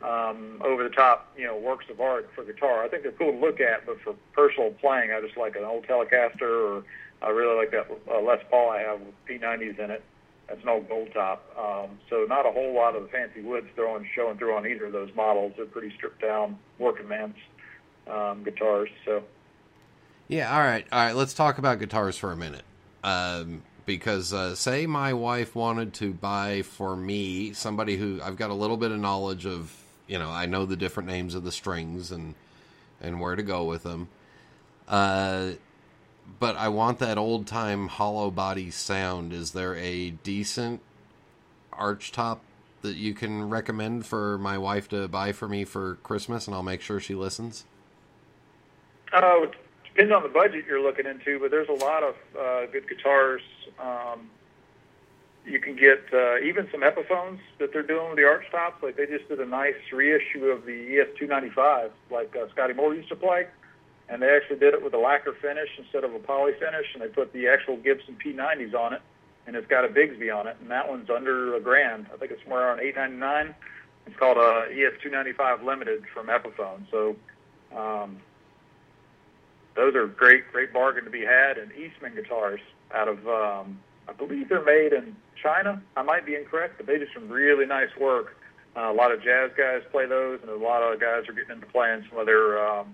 [0.03, 2.83] um, over the top, you know, works of art for guitar.
[2.83, 5.63] I think they're cool to look at, but for personal playing, I just like an
[5.63, 6.83] old Telecaster, or
[7.21, 10.03] I really like that uh, Les Paul I have with P90s in it.
[10.47, 11.43] That's an old gold top.
[11.57, 14.93] Um, so not a whole lot of fancy woods throwing showing through on either of
[14.93, 15.53] those models.
[15.57, 17.35] They're pretty stripped down working man's
[18.07, 18.89] um, guitars.
[19.03, 19.23] So
[20.27, 20.85] Yeah, all right.
[20.91, 22.63] All right, let's talk about guitars for a minute.
[23.03, 28.51] Um, because uh, say my wife wanted to buy for me somebody who I've got
[28.51, 29.73] a little bit of knowledge of,
[30.07, 32.35] you know, I know the different names of the strings and
[33.01, 34.07] and where to go with them.
[34.87, 35.51] Uh,
[36.39, 39.33] but I want that old time hollow body sound.
[39.33, 40.81] Is there a decent
[41.73, 42.41] arch top
[42.81, 46.63] that you can recommend for my wife to buy for me for Christmas, and I'll
[46.63, 47.65] make sure she listens?
[49.13, 49.47] Uh,
[49.83, 53.41] depends on the budget you're looking into, but there's a lot of uh, good guitars.
[53.79, 54.29] Um,
[55.47, 58.83] you can get uh, even some Epiphones that they're doing with the arch tops.
[58.83, 63.09] Like they just did a nice reissue of the ES295, like uh, Scotty Moore used
[63.09, 63.47] to play,
[64.09, 67.01] and they actually did it with a lacquer finish instead of a poly finish, and
[67.01, 69.01] they put the actual Gibson P90s on it,
[69.47, 72.07] and it's got a Bigsby on it, and that one's under a grand.
[72.13, 73.55] I think it's somewhere around 899.
[74.05, 76.89] It's called a ES295 Limited from Epiphone.
[76.91, 77.15] So
[77.75, 78.17] um,
[79.75, 81.57] those are great, great bargain to be had.
[81.57, 82.61] And Eastman guitars
[82.93, 85.81] out of, um, I believe they're made in China.
[85.95, 88.37] I might be incorrect, but they do some really nice work.
[88.75, 91.51] Uh, a lot of jazz guys play those, and a lot of guys are getting
[91.51, 92.93] into playing some of their um,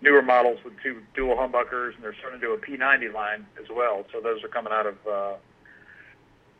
[0.00, 3.68] newer models with two dual humbuckers, and they're starting to do a P90 line as
[3.70, 4.04] well.
[4.12, 5.34] So those are coming out of uh,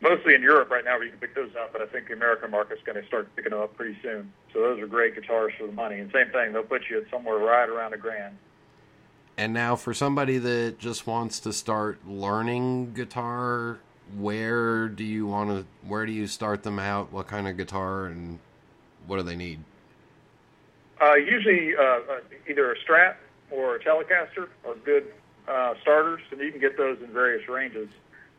[0.01, 1.73] mostly in Europe right now, where you can pick those up.
[1.73, 4.31] But I think the American market's going to start picking them up pretty soon.
[4.53, 5.99] So those are great guitars for the money.
[5.99, 8.37] And same thing, they'll put you at somewhere right around a grand.
[9.37, 13.79] And now, for somebody that just wants to start learning guitar,
[14.17, 15.65] where do you want to?
[15.87, 17.11] Where do you start them out?
[17.11, 18.39] What kind of guitar and
[19.07, 19.59] what do they need?
[21.01, 22.19] Uh, usually, uh, uh,
[22.49, 23.15] either a Strat
[23.51, 25.07] or a Telecaster are good
[25.47, 27.89] uh, starters, and you can get those in various ranges.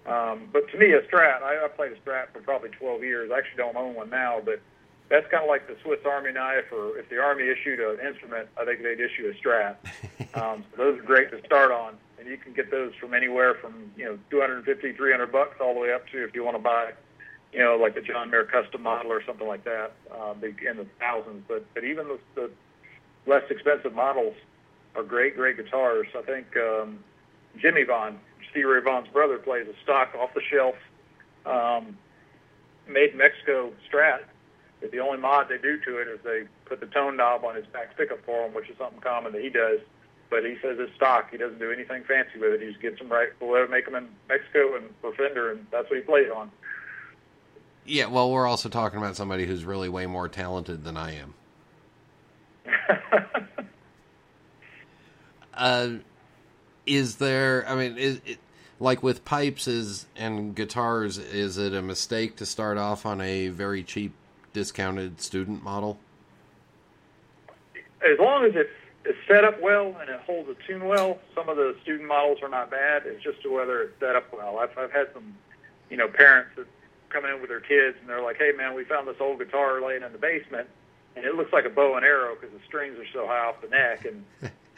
[0.06, 3.30] Um, but to me, a Strat, I, I played a Strat for probably 12 years.
[3.32, 4.60] I actually don't own one now, but
[5.08, 8.48] that's kind of like the Swiss Army knife, or if the Army issued an instrument,
[8.58, 9.76] I think they'd issue a Strat.
[10.40, 13.54] um, so those are great to start on, and you can get those from anywhere
[13.54, 16.62] from you know 250, 300 bucks all the way up to if you want to
[16.62, 16.92] buy,
[17.52, 20.86] you know, like the John Mayer custom model or something like that, uh, in the
[20.98, 21.44] thousands.
[21.48, 22.50] But but even the, the
[23.26, 24.34] less expensive models
[24.94, 26.06] are great, great guitars.
[26.16, 26.98] I think um,
[27.58, 28.18] Jimmie Vaughan,
[28.50, 30.74] Stevie Ray Vaughan's brother, plays a stock off the shelf,
[31.46, 31.96] um,
[32.86, 34.20] made in Mexico Strat
[34.88, 37.66] the only mod they do to it is they put the tone knob on his
[37.66, 39.80] back pickup for him, which is something common that he does.
[40.30, 41.30] But he says it's stock.
[41.30, 42.60] He doesn't do anything fancy with it.
[42.60, 45.90] He just gets them right whatever make them in Mexico and for Fender, and that's
[45.90, 46.50] what he plays on.
[47.84, 51.34] Yeah, well, we're also talking about somebody who's really way more talented than I am.
[55.54, 55.88] uh,
[56.86, 57.64] is there?
[57.68, 58.38] I mean, is it,
[58.78, 61.18] like with pipes is and guitars?
[61.18, 64.14] Is it a mistake to start off on a very cheap
[64.52, 65.98] discounted student model?
[68.02, 68.70] As long as it's,
[69.04, 72.38] it's set up well and it holds a tune well, some of the student models
[72.42, 73.02] are not bad.
[73.06, 74.58] It's just whether it's set up well.
[74.58, 75.34] I've, I've had some,
[75.88, 76.66] you know, parents that
[77.08, 79.80] come in with their kids and they're like, "Hey, man, we found this old guitar
[79.80, 80.68] laying in the basement,
[81.16, 83.60] and it looks like a bow and arrow because the strings are so high off
[83.60, 84.24] the neck." And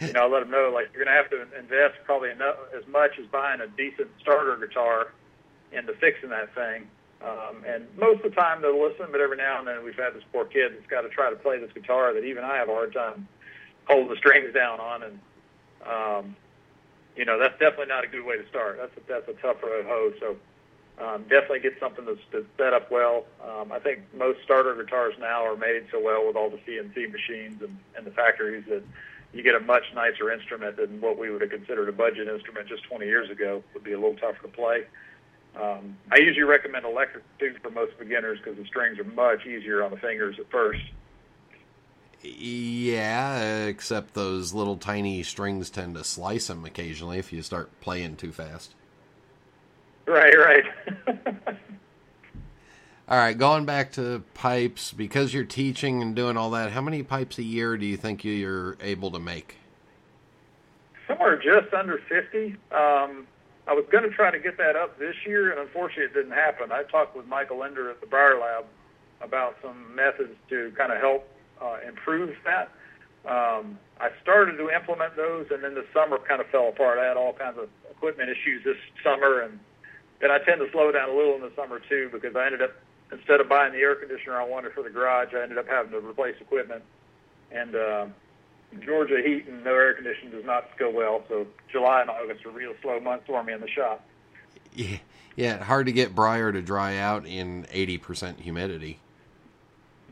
[0.01, 2.87] you know, I let them know like you're to have to invest probably enough, as
[2.87, 5.13] much as buying a decent starter guitar
[5.73, 6.89] into fixing that thing.
[7.23, 10.15] Um, and most of the time they'll listen, but every now and then we've had
[10.15, 12.69] this poor kid that's got to try to play this guitar that even I have
[12.69, 13.29] a hard time
[13.87, 15.03] holding the strings down on.
[15.03, 15.19] And,
[15.87, 16.37] um,
[17.17, 18.79] you know, that's definitely not a good way to start.
[18.79, 20.13] That's a, that's a tough road hoe.
[20.21, 20.37] So
[21.05, 23.25] um, definitely get something that's, that's set up well.
[23.43, 27.11] Um, I think most starter guitars now are made so well with all the CNC
[27.11, 28.83] machines and, and the factories that
[29.33, 32.69] you get a much nicer instrument than what we would have considered a budget instrument
[32.69, 33.63] just 20 years ago.
[33.75, 34.85] Would be a little tougher to play.
[35.61, 39.83] Um, I usually recommend electric too for most beginners because the strings are much easier
[39.83, 40.83] on the fingers at first.
[42.23, 48.17] Yeah, except those little tiny strings tend to slice them occasionally if you start playing
[48.17, 48.75] too fast.
[50.07, 50.65] Right, right.
[53.09, 57.03] all right, going back to pipes, because you're teaching and doing all that, how many
[57.03, 59.57] pipes a year do you think you're able to make?
[61.09, 62.57] Somewhere just under 50.
[62.71, 63.27] Um,
[63.67, 66.33] I was going to try to get that up this year, and unfortunately, it didn't
[66.33, 66.71] happen.
[66.71, 68.65] I talked with Michael Linder at the Briar Lab
[69.21, 71.29] about some methods to kind of help
[71.63, 72.71] uh, improve that.
[73.25, 76.99] Um, I started to implement those, and then the summer kind of fell apart.
[76.99, 79.61] I had all kinds of equipment issues this summer, and
[80.21, 82.63] then I tend to slow down a little in the summer too because I ended
[82.63, 82.73] up
[83.13, 85.93] instead of buying the air conditioner I wanted for the garage, I ended up having
[85.93, 86.83] to replace equipment,
[87.53, 88.07] and uh,
[88.81, 91.23] Georgia heat and no air conditioning does not go well.
[91.29, 94.05] So July and August are real slow months for me in the shop.
[94.75, 94.99] Yeah,
[95.37, 98.99] yeah, hard to get briar to dry out in eighty percent humidity.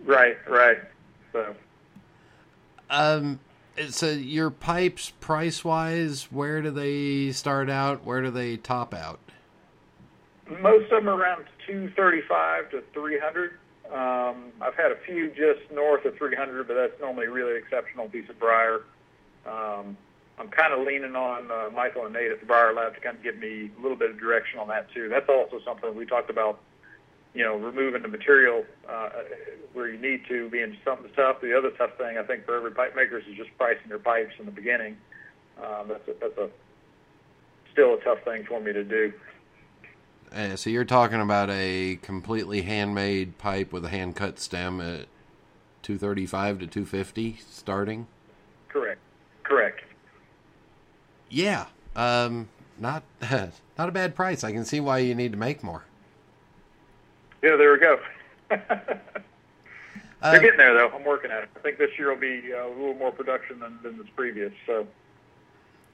[0.04, 0.78] Right, right.
[1.32, 1.54] So,
[2.88, 3.40] um,
[3.88, 8.04] so your pipes price wise, where do they start out?
[8.04, 9.20] Where do they top out?
[10.58, 13.52] most of them are around 235 to 300.
[13.86, 18.08] Um, I've had a few just north of 300, but that's normally a really exceptional
[18.08, 18.82] piece of briar.
[19.46, 19.96] Um,
[20.38, 23.16] I'm kind of leaning on uh, Michael and Nate at the Briar Lab to kind
[23.16, 25.08] of give me a little bit of direction on that too.
[25.08, 26.60] That's also something we talked about.
[27.34, 29.10] You know, removing the material uh,
[29.72, 31.40] where you need to, being something tough.
[31.40, 34.32] The other tough thing I think for every pipe maker is just pricing their pipes
[34.38, 34.96] in the beginning.
[35.62, 36.50] Um, that's a, that's a
[37.72, 39.12] still a tough thing for me to do.
[40.32, 45.06] Uh, so you're talking about a completely handmade pipe with a hand cut stem at
[45.82, 48.06] 235 to 250 starting.
[48.68, 49.00] Correct.
[49.42, 49.80] Correct.
[51.28, 51.66] Yeah.
[51.96, 53.02] Um, not
[53.78, 54.44] not a bad price.
[54.44, 55.84] I can see why you need to make more.
[57.42, 58.00] Yeah, there we go.
[60.22, 60.90] Uh, They're getting there though.
[60.94, 61.48] I'm working at it.
[61.56, 64.52] I think this year will be uh, a little more production than, than this previous.
[64.66, 64.86] So.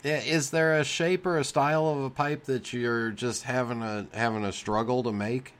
[0.02, 3.82] Yeah, is there a shape or a style of a pipe that you're just having
[3.82, 5.54] a having a struggle to make?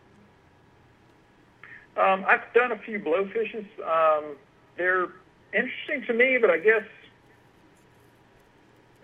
[1.97, 3.66] Um, I've done a few blowfishes.
[3.87, 4.37] Um,
[4.76, 5.09] they're
[5.55, 6.82] interesting to me, but I guess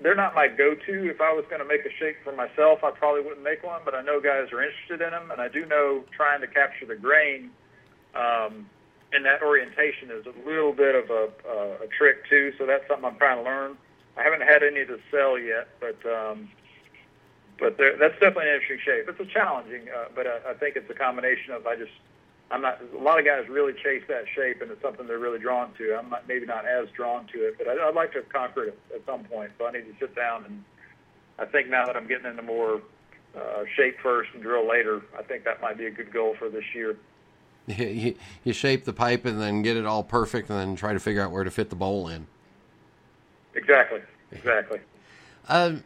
[0.03, 1.11] they're not my go-to.
[1.11, 3.81] If I was going to make a shape for myself, I probably wouldn't make one.
[3.85, 6.87] But I know guys are interested in them, and I do know trying to capture
[6.87, 7.51] the grain
[8.15, 8.69] um,
[9.13, 12.53] in that orientation is a little bit of a, a, a trick too.
[12.59, 13.77] So that's something I'm trying to learn.
[14.17, 16.49] I haven't had any to sell yet, but um,
[17.59, 19.09] but that's definitely an interesting shape.
[19.09, 21.93] It's a challenging, uh, but I, I think it's a combination of I just
[22.53, 22.81] I'm not.
[22.95, 25.97] A lot of guys really chase that shape, and it's something they're really drawn to.
[25.99, 28.79] I'm not, maybe not as drawn to it, but I, I'd like to conquer it
[28.95, 29.51] at some point.
[29.59, 30.63] So I need to sit down and
[31.39, 32.81] I think now that I'm getting into more
[33.37, 36.49] uh, shape first and drill later, I think that might be a good goal for
[36.49, 36.97] this year.
[37.67, 40.99] You, you shape the pipe and then get it all perfect, and then try to
[40.99, 42.27] figure out where to fit the bowl in.
[43.55, 44.01] Exactly.
[44.31, 44.81] Exactly.
[45.49, 45.83] Um,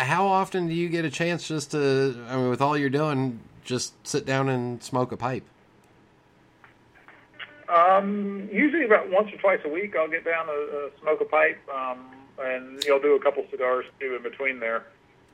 [0.00, 3.38] how often do you get a chance just to, I mean, with all you're doing,
[3.64, 5.44] just sit down and smoke a pipe?
[7.68, 11.24] Um, usually about once or twice a week, I'll get down to uh, smoke a
[11.24, 14.84] pipe, um, and you'll do a couple cigars too in between there.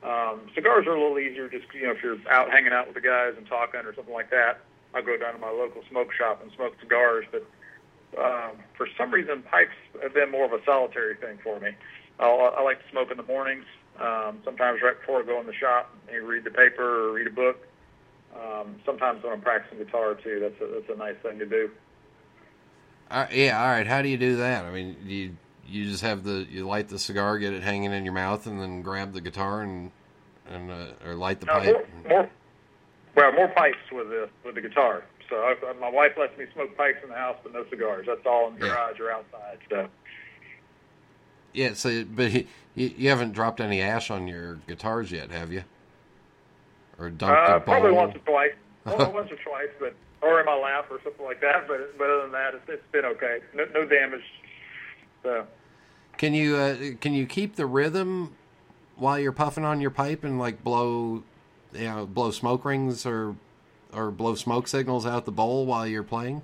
[0.03, 2.95] Um, cigars are a little easier, just you know, if you're out hanging out with
[2.95, 4.61] the guys and talking or something like that.
[4.95, 7.27] I'll go down to my local smoke shop and smoke cigars.
[7.31, 7.47] But
[8.19, 11.71] um, for some reason, pipes have been more of a solitary thing for me.
[12.19, 13.65] I'll, I like to smoke in the mornings.
[14.01, 17.27] Um, sometimes right before I go in the shop, and read the paper or read
[17.27, 17.67] a book.
[18.35, 21.71] Um, sometimes when I'm practicing guitar too, that's a, that's a nice thing to do.
[23.11, 23.87] Uh, yeah, all right.
[23.87, 24.65] How do you do that?
[24.65, 25.37] I mean, you
[25.67, 28.61] you just have the you light the cigar, get it hanging in your mouth, and
[28.61, 29.91] then grab the guitar and
[30.49, 31.65] and uh, or light the No, pipe.
[31.65, 32.31] more, more,
[33.17, 35.03] well, more pipes with the with the guitar.
[35.29, 38.07] So I, my wife lets me smoke pipes in the house, but no cigars.
[38.09, 38.73] That's all in the Yeah.
[38.73, 39.59] garage or outside.
[39.69, 39.89] So
[41.53, 41.75] Yeah.
[41.75, 45.65] So, but you, you haven't dropped any ash on your guitars yet, have you?
[46.99, 47.75] Or dumped uh, a bowl?
[47.75, 48.55] probably once or twice,
[48.85, 51.67] well, once or twice, but or in my lap or something like that.
[51.69, 53.41] But but other than that, it's, it's been okay.
[53.55, 54.25] No, no damage.
[55.23, 55.47] So
[56.17, 58.37] Can you uh, can you keep the rhythm
[58.97, 61.23] while you're puffing on your pipe and like blow,
[61.73, 63.37] you know, blow smoke rings or
[63.93, 66.43] or blow smoke signals out the bowl while you're playing?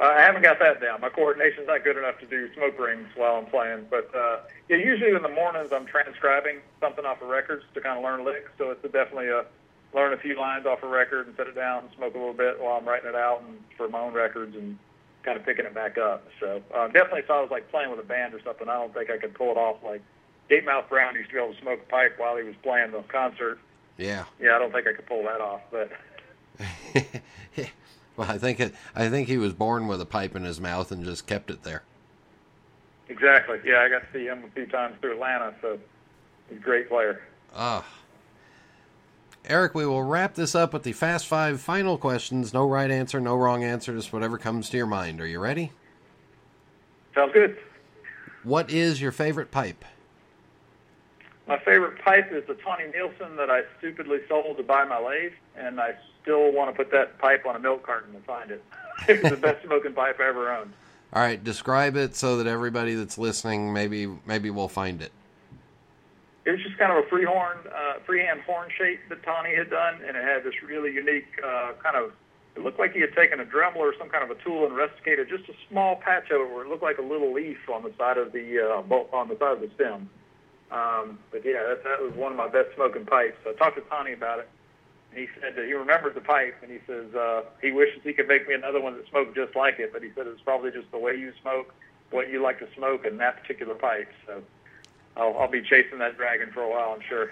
[0.00, 1.00] Uh, I haven't got that down.
[1.00, 3.86] My coordination's not good enough to do smoke rings while I'm playing.
[3.88, 7.98] But uh, yeah, usually in the mornings I'm transcribing something off of records to kind
[7.98, 8.50] of learn licks.
[8.58, 9.44] So it's definitely a
[9.94, 12.34] learn a few lines off a record and set it down and smoke a little
[12.34, 14.78] bit while I'm writing it out and for my own records and
[15.22, 16.26] kind of picking it back up.
[16.40, 18.92] So uh, definitely if I was like playing with a band or something, I don't
[18.92, 19.76] think I could pull it off.
[19.84, 20.02] Like
[20.50, 23.02] Gatemouth Brown used to be able to smoke a pipe while he was playing the
[23.08, 23.58] concert.
[23.96, 24.24] Yeah.
[24.40, 25.60] Yeah, I don't think I could pull that off.
[25.70, 25.90] But
[28.16, 30.92] Well, I think it, I think he was born with a pipe in his mouth
[30.92, 31.82] and just kept it there.
[33.08, 35.52] exactly, yeah, I got to see him a few times through Atlanta.
[35.60, 35.78] So
[36.48, 37.22] he's a great player.
[37.54, 37.84] Ah.
[39.46, 42.54] Eric, we will wrap this up with the fast five final questions.
[42.54, 45.20] No right answer, no wrong answer, just whatever comes to your mind.
[45.20, 45.70] Are you ready?
[47.14, 47.58] Sounds good.
[48.42, 49.84] What is your favorite pipe?
[51.46, 55.32] My favorite pipe is the Tonni Nielsen that I stupidly sold to buy my lathe,
[55.56, 58.64] and I still want to put that pipe on a milk carton and find it.
[59.08, 60.72] it's the best smoking pipe I ever owned.
[61.12, 65.12] All right, describe it so that everybody that's listening maybe maybe will find it.
[66.44, 70.02] It was just kind of a freehorn, uh, freehand horn shape that Tonni had done,
[70.06, 72.12] and it had this really unique uh, kind of.
[72.54, 74.76] It looked like he had taken a Dremel or some kind of a tool and
[74.76, 77.82] rusticated just a small patch of it where it looked like a little leaf on
[77.82, 80.08] the side of the uh, on the side of the stem.
[80.70, 83.36] Um, but yeah, that, that was one of my best smoking pipes.
[83.42, 84.48] So I talked to Tonni about it.
[85.10, 88.12] And he said that he remembered the pipe, and he says uh, he wishes he
[88.12, 89.92] could make me another one that smoked just like it.
[89.92, 91.74] But he said it's probably just the way you smoke,
[92.10, 94.08] what you like to smoke, and that particular pipe.
[94.26, 94.42] So
[95.16, 97.30] I'll, I'll be chasing that dragon for a while, I'm sure.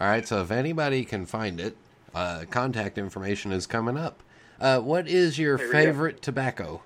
[0.00, 1.76] All right, so if anybody can find it,
[2.14, 4.22] uh, contact information is coming up.
[4.60, 5.78] Uh, what is your There we go.
[5.78, 6.82] favorite tobacco?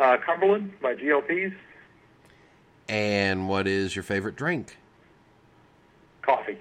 [0.00, 1.54] Uh, Cumberland by GLPs.
[2.88, 4.76] And what is your favorite drink?
[6.22, 6.58] Coffee.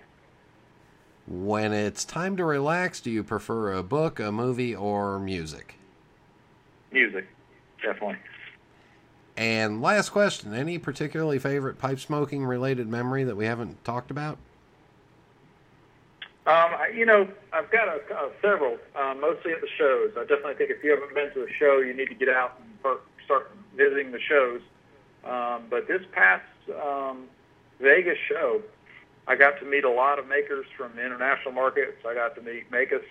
[1.28, 5.76] When it's time to relax, do you prefer a book, a movie, or music?
[6.91, 7.28] Music.
[7.84, 8.17] Definitely.
[9.41, 14.37] And last question any particularly favorite pipe smoking related memory that we haven't talked about?
[16.45, 20.11] Um, you know, I've got a, uh, several, uh, mostly at the shows.
[20.15, 22.61] I definitely think if you haven't been to a show, you need to get out
[22.61, 24.61] and start, visiting the shows.
[25.25, 26.45] Um, but this past
[26.79, 27.23] um,
[27.79, 28.61] Vegas show,
[29.27, 32.05] I got to meet a lot of makers from the international markets.
[32.07, 33.01] I got to meet Makis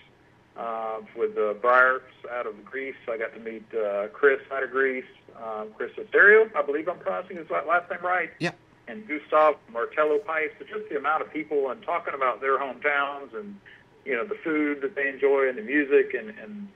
[0.57, 2.95] uh, with uh, Briars out of Greece.
[3.09, 5.05] I got to meet uh, Chris out of Greece,
[5.43, 8.57] um, Chris Asterio, I believe I'm pronouncing his last name right Yep.
[8.89, 10.55] and Gustav Martello Pipes.
[10.59, 13.57] So just the amount of people and talking about their hometowns and
[14.05, 16.69] you know the food that they enjoy and the music and and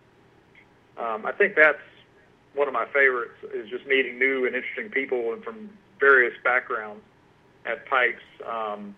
[0.96, 1.78] um, I think that's
[2.54, 5.68] one of my favorites is just meeting new and interesting people and from
[5.98, 7.02] various backgrounds
[7.66, 8.94] at pipes um,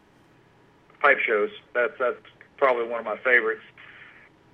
[1.00, 1.50] pipe shows.
[1.74, 2.16] That's that's
[2.58, 3.62] probably one of my favorites.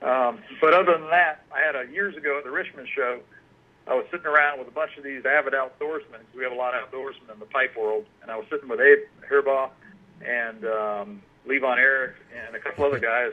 [0.03, 3.21] Um, but other than that, I had a years ago at the Richmond show.
[3.87, 6.23] I was sitting around with a bunch of these avid outdoorsmen.
[6.37, 8.81] We have a lot of outdoorsmen in the pipe world, and I was sitting with
[8.81, 9.71] Abe Herbaugh
[10.25, 12.15] and um, Lee Von Erck
[12.47, 13.33] and a couple other guys,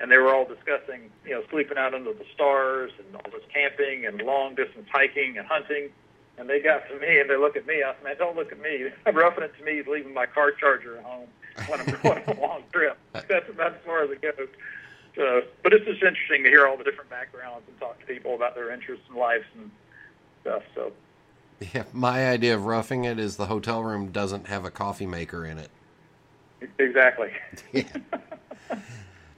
[0.00, 3.46] and they were all discussing, you know, sleeping out under the stars and all this
[3.52, 5.88] camping and long distance hiking and hunting.
[6.38, 7.82] And they got to me and they look at me.
[7.82, 8.90] I said, "Man, don't look at me.
[9.06, 11.28] I'm Roughing it to me leaving my car charger at home
[11.68, 12.98] when I'm going on a long trip.
[13.12, 14.48] That's about as far as it goes."
[15.16, 18.34] So, but it's just interesting to hear all the different backgrounds and talk to people
[18.34, 19.70] about their interests and lives and
[20.42, 20.62] stuff.
[20.74, 20.92] So,
[21.74, 25.46] Yeah, my idea of roughing it is the hotel room doesn't have a coffee maker
[25.46, 25.70] in it.
[26.78, 27.30] exactly.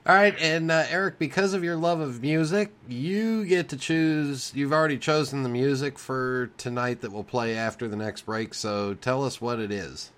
[0.05, 4.51] All right, and uh, Eric, because of your love of music, you get to choose.
[4.55, 8.53] You've already chosen the music for tonight that will play after the next break.
[8.53, 10.11] So tell us what it is.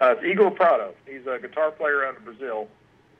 [0.00, 0.92] Uh, it's Igor Prado.
[1.06, 2.68] He's a guitar player out of Brazil.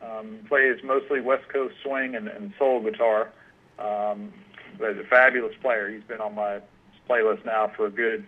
[0.04, 3.30] Um, plays mostly West Coast swing and, and soul guitar.
[3.78, 4.32] Um,
[4.78, 5.90] but he's a fabulous player.
[5.90, 6.60] He's been on my
[7.08, 8.26] playlist now for a good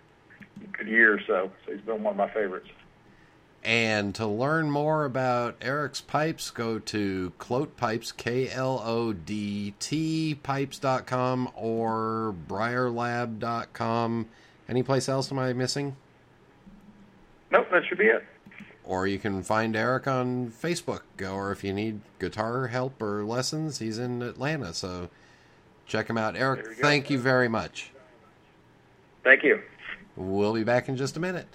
[0.72, 1.50] good year or so.
[1.64, 2.68] So he's been one of my favorites.
[3.64, 9.74] And to learn more about Eric's pipes, go to Klodt Pipes, K L O D
[9.80, 14.28] T pipes.com or briarlab.com.
[14.68, 15.96] Any place else am I missing?
[17.50, 18.24] Nope, that should be it.
[18.86, 23.80] Or you can find Eric on Facebook, or if you need guitar help or lessons,
[23.80, 24.72] he's in Atlanta.
[24.72, 25.10] So
[25.86, 26.36] check him out.
[26.36, 27.90] Eric, thank you very much.
[29.24, 29.60] Thank you.
[30.14, 31.48] We'll be back in just a minute.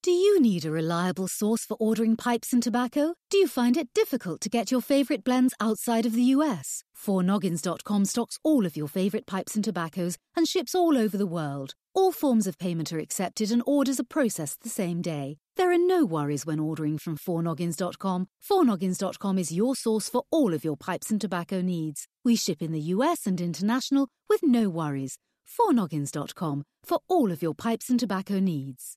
[0.00, 3.14] Do you need a reliable source for ordering pipes and tobacco?
[3.30, 6.84] Do you find it difficult to get your favorite blends outside of the US?
[6.96, 11.74] 4noggins.com stocks all of your favorite pipes and tobaccos and ships all over the world.
[11.94, 15.38] All forms of payment are accepted and orders are processed the same day.
[15.56, 18.28] There are no worries when ordering from 4noggins.com.
[18.48, 22.06] 4noggins.com is your source for all of your pipes and tobacco needs.
[22.24, 25.18] We ship in the US and international with no worries.
[25.58, 28.96] 4noggins.com for all of your pipes and tobacco needs.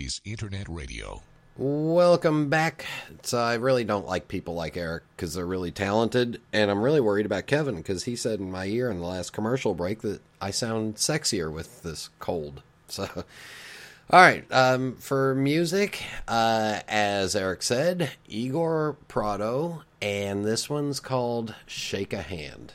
[0.00, 1.22] is Internet Radio.
[1.58, 2.86] Welcome back.
[3.22, 7.02] So I really don't like people like Eric because they're really talented, and I'm really
[7.02, 10.22] worried about Kevin because he said in my ear in the last commercial break that
[10.40, 12.62] I sound sexier with this cold.
[12.90, 13.06] So,
[14.10, 21.54] all right, um, for music, uh, as Eric said, Igor Prado, and this one's called
[21.68, 22.72] "Shake a Hand."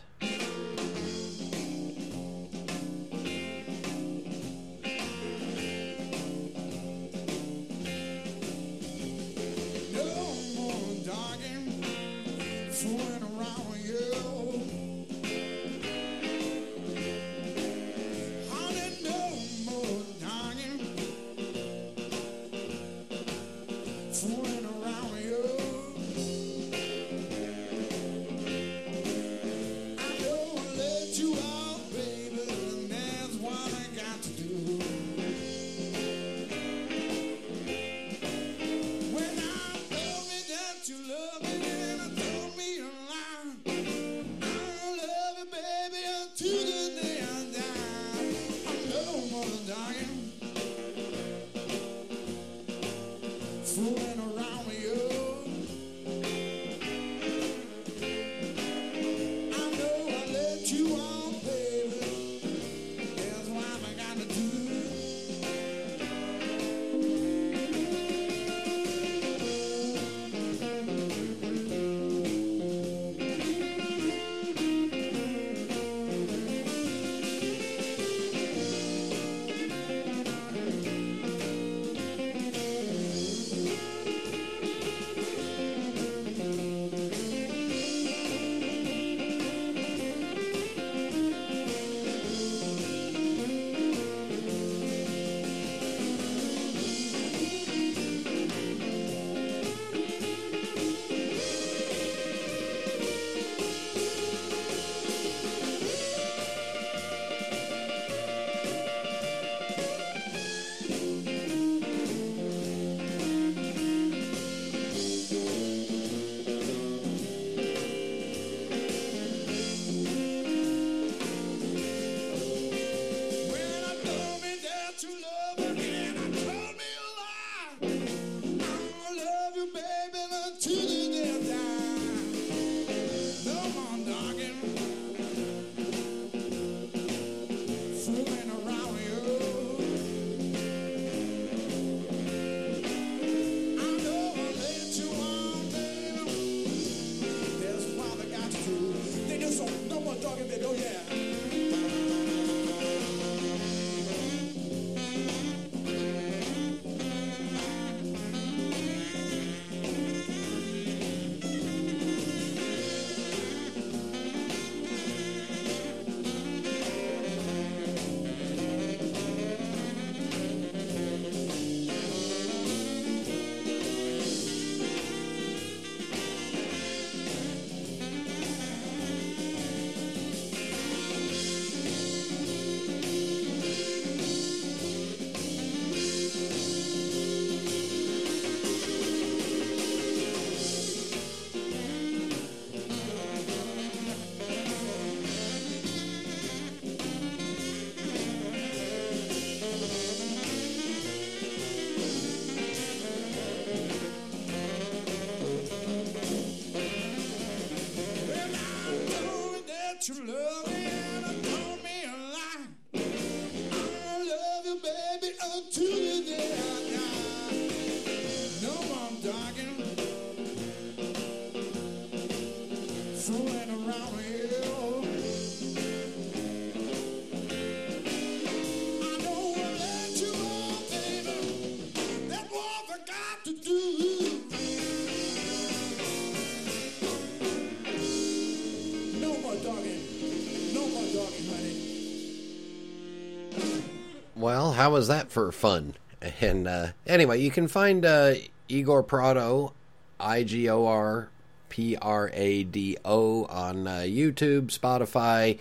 [244.86, 245.96] How was that for fun?
[246.40, 248.36] And uh, anyway, you can find uh,
[248.68, 249.74] Igor Prado,
[250.20, 251.30] I G O R
[251.70, 255.58] P R A D O, on uh, YouTube, Spotify,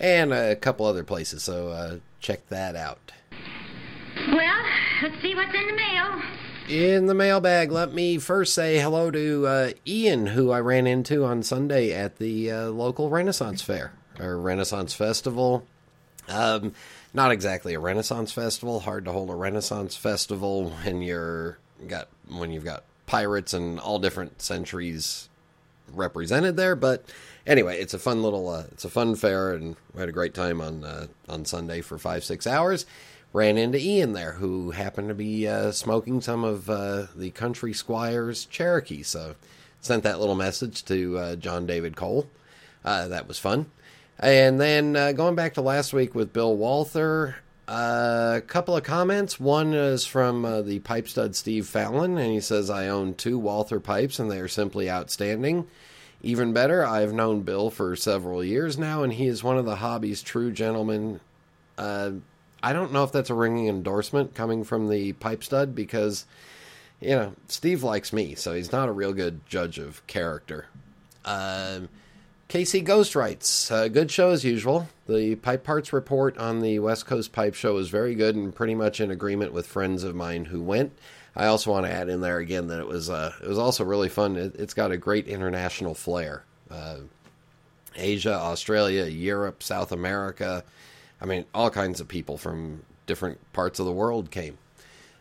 [0.00, 1.44] and a couple other places.
[1.44, 3.12] So uh, check that out.
[4.32, 4.64] Well,
[5.00, 6.22] let's see what's in the mail.
[6.68, 11.24] In the mailbag, let me first say hello to uh, Ian, who I ran into
[11.24, 15.64] on Sunday at the uh, local Renaissance Fair or Renaissance Festival.
[16.28, 16.72] Um,
[17.16, 18.80] not exactly a Renaissance festival.
[18.80, 21.58] Hard to hold a Renaissance festival when you're
[21.88, 25.30] got when you've got pirates and all different centuries
[25.92, 26.76] represented there.
[26.76, 27.06] But
[27.46, 30.34] anyway, it's a fun little uh, it's a fun fair, and we had a great
[30.34, 32.84] time on uh, on Sunday for five six hours.
[33.32, 37.72] Ran into Ian there, who happened to be uh, smoking some of uh, the Country
[37.72, 39.02] Squires Cherokee.
[39.02, 39.36] So
[39.80, 42.28] sent that little message to uh, John David Cole.
[42.84, 43.66] Uh, that was fun.
[44.18, 47.36] And then uh, going back to last week with Bill Walther,
[47.68, 49.40] uh, a couple of comments.
[49.40, 53.38] One is from uh, the pipe stud Steve Fallon, and he says, I own two
[53.38, 55.66] Walther pipes, and they are simply outstanding.
[56.22, 59.76] Even better, I've known Bill for several years now, and he is one of the
[59.76, 61.20] hobby's true gentlemen.
[61.76, 62.12] Uh,
[62.62, 66.24] I don't know if that's a ringing endorsement coming from the pipe stud because,
[67.00, 70.66] you know, Steve likes me, so he's not a real good judge of character.
[71.24, 71.88] Um,
[72.48, 74.88] KC Ghost writes, uh, good show as usual.
[75.08, 78.74] The pipe parts report on the West Coast Pipe Show was very good and pretty
[78.76, 80.96] much in agreement with friends of mine who went.
[81.34, 83.84] I also want to add in there again that it was uh, it was also
[83.84, 84.36] really fun.
[84.36, 86.44] It, it's got a great international flair.
[86.70, 86.98] Uh,
[87.96, 90.62] Asia, Australia, Europe, South America.
[91.20, 94.56] I mean, all kinds of people from different parts of the world came.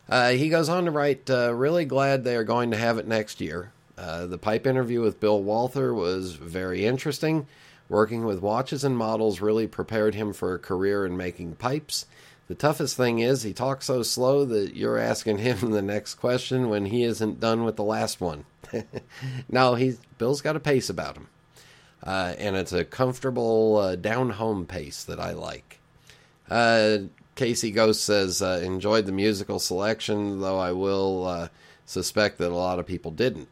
[0.07, 3.07] Uh, he goes on to write, uh, really glad they are going to have it
[3.07, 3.71] next year.
[3.97, 7.47] Uh, the pipe interview with Bill Walther was very interesting.
[7.87, 12.05] Working with watches and models really prepared him for a career in making pipes.
[12.47, 16.69] The toughest thing is he talks so slow that you're asking him the next question
[16.69, 18.45] when he isn't done with the last one.
[19.49, 21.27] no, he's Bill's got a pace about him,
[22.03, 25.79] uh, and it's a comfortable uh, down home pace that I like.
[26.49, 26.97] Uh,
[27.35, 31.47] Casey Ghost says uh, enjoyed the musical selection, though I will uh,
[31.85, 33.49] suspect that a lot of people didn't.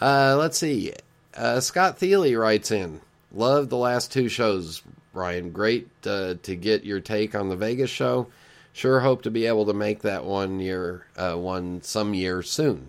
[0.00, 0.92] Uh, let's see.
[1.36, 3.00] Uh, Scott Thile writes in,
[3.32, 4.82] "Loved the last two shows,
[5.12, 5.50] Brian.
[5.50, 8.28] Great uh, to get your take on the Vegas show.
[8.72, 12.88] Sure hope to be able to make that one year, uh, one some year soon.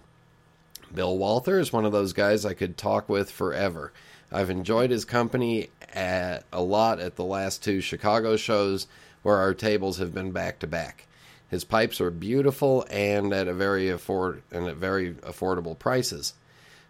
[0.93, 3.91] Bill Walther is one of those guys I could talk with forever.
[4.31, 8.87] I've enjoyed his company at, a lot at the last two Chicago shows,
[9.23, 11.07] where our tables have been back to back.
[11.49, 16.33] His pipes are beautiful and at a very afford and at very affordable prices."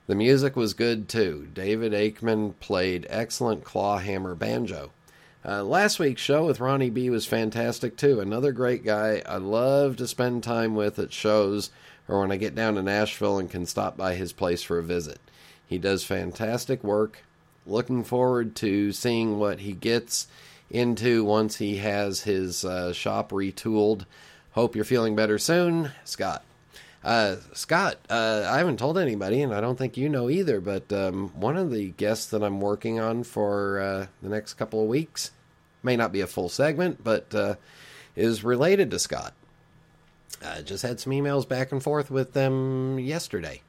[0.07, 1.47] The music was good too.
[1.53, 4.91] David Aikman played excellent clawhammer banjo.
[5.43, 8.19] Uh, last week's show with Ronnie B was fantastic too.
[8.19, 11.71] Another great guy I love to spend time with at shows
[12.07, 14.83] or when I get down to Nashville and can stop by his place for a
[14.83, 15.19] visit.
[15.65, 17.23] He does fantastic work.
[17.65, 20.27] Looking forward to seeing what he gets
[20.69, 24.05] into once he has his uh, shop retooled.
[24.51, 26.43] Hope you're feeling better soon, Scott.
[27.03, 30.93] Uh, Scott, uh, I haven't told anybody, and I don't think you know either, but
[30.93, 34.87] um, one of the guests that I'm working on for uh, the next couple of
[34.87, 35.31] weeks
[35.81, 37.55] may not be a full segment, but uh,
[38.15, 39.33] is related to Scott.
[40.45, 43.61] I just had some emails back and forth with them yesterday.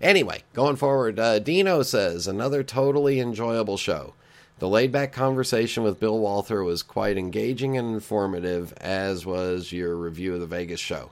[0.00, 4.14] Anyway, going forward, uh, Dino says another totally enjoyable show.
[4.58, 9.96] The laid back conversation with Bill Walther was quite engaging and informative, as was your
[9.96, 11.10] review of the Vegas show.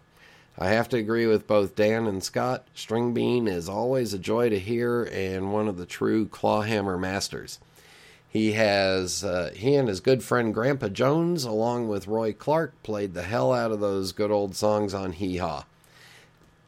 [0.58, 2.66] I have to agree with both Dan and Scott.
[2.74, 7.58] String Bean is always a joy to hear and one of the true clawhammer masters.
[8.28, 13.12] He has uh, he and his good friend Grandpa Jones, along with Roy Clark, played
[13.12, 15.64] the hell out of those good old songs on Hee Haw.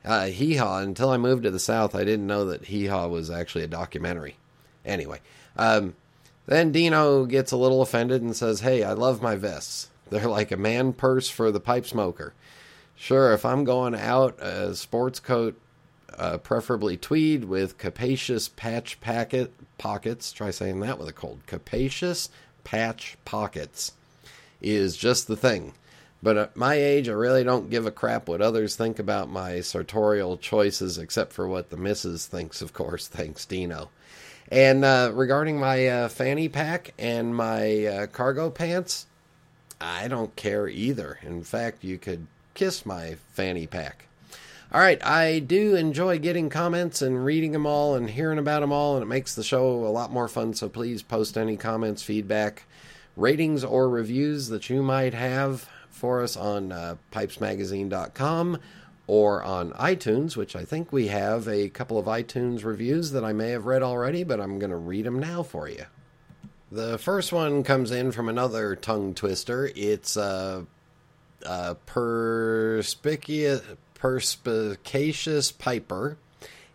[0.05, 0.81] Uh, Hee Haw.
[0.81, 3.69] Until I moved to the South, I didn't know that Hee Haw was actually a
[3.69, 4.37] documentary.
[4.85, 5.21] Anyway,
[5.57, 5.95] um,
[6.47, 9.89] then Dino gets a little offended and says, "Hey, I love my vests.
[10.11, 12.35] They're like a man purse for the pipe smoker."
[12.97, 15.61] Sure, if I'm going out, a sports coat
[16.17, 20.33] uh, preferably tweed with capacious patch packet pockets.
[20.33, 21.41] Try saying that with a cold.
[21.47, 22.31] Capacious
[22.63, 23.93] patch pockets
[24.61, 25.75] is just the thing.
[26.23, 29.61] But at my age, I really don't give a crap what others think about my
[29.61, 33.07] sartorial choices, except for what the missus thinks, of course.
[33.09, 33.91] Thanks, Dino.
[34.51, 39.07] And uh, regarding my uh, fanny pack and my uh, cargo pants,
[39.81, 41.19] I don't care either.
[41.23, 44.07] In fact, you could kiss my fanny pack.
[44.73, 48.73] All right, I do enjoy getting comments and reading them all and hearing about them
[48.73, 50.55] all, and it makes the show a lot more fun.
[50.55, 52.65] So please post any comments, feedback,
[53.17, 58.59] ratings, or reviews that you might have for us on uh, pipesmagazine.com
[59.07, 63.33] or on iTunes, which I think we have a couple of iTunes reviews that I
[63.33, 65.85] may have read already, but I'm going to read them now for you.
[66.73, 69.71] The first one comes in from another tongue twister.
[69.77, 70.65] It's uh,
[71.45, 73.63] uh, perspicuous,
[73.95, 76.17] perspicacious piper.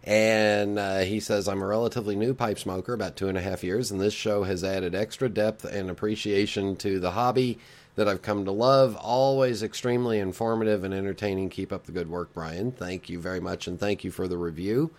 [0.04, 3.64] And uh, he says, I'm a relatively new pipe smoker, about two and a half
[3.64, 7.60] years, and this show has added extra depth and appreciation to the hobby
[7.96, 8.96] that I've come to love.
[8.96, 11.50] Always extremely informative and entertaining.
[11.50, 12.72] Keep up the good work, Brian.
[12.72, 14.92] Thank you very much, and thank you for the review.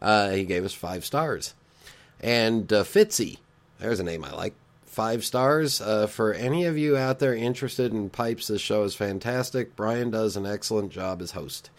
[0.00, 1.54] Uh, he gave us five stars.
[2.20, 3.38] And uh, Fitzy,
[3.78, 4.54] there's a name I like.
[4.98, 5.80] Five stars.
[5.80, 9.76] Uh, for any of you out there interested in pipes, this show is fantastic.
[9.76, 11.70] Brian does an excellent job as host.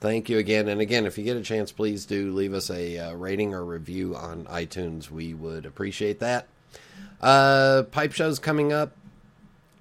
[0.00, 0.68] Thank you again.
[0.68, 3.62] And again, if you get a chance, please do leave us a uh, rating or
[3.62, 5.10] review on iTunes.
[5.10, 6.48] We would appreciate that.
[7.20, 8.96] Uh, pipe shows coming up.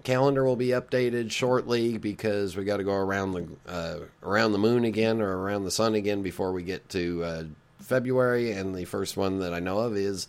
[0.03, 4.57] Calendar will be updated shortly because we got to go around the uh, around the
[4.57, 7.43] moon again or around the sun again before we get to uh,
[7.79, 8.51] February.
[8.51, 10.27] And the first one that I know of is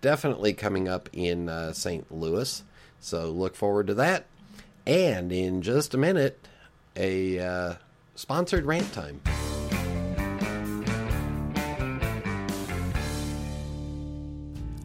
[0.00, 2.10] definitely coming up in uh, St.
[2.10, 2.62] Louis.
[3.00, 4.26] So look forward to that.
[4.86, 6.46] And in just a minute,
[6.96, 7.74] a uh,
[8.14, 9.20] sponsored rant time.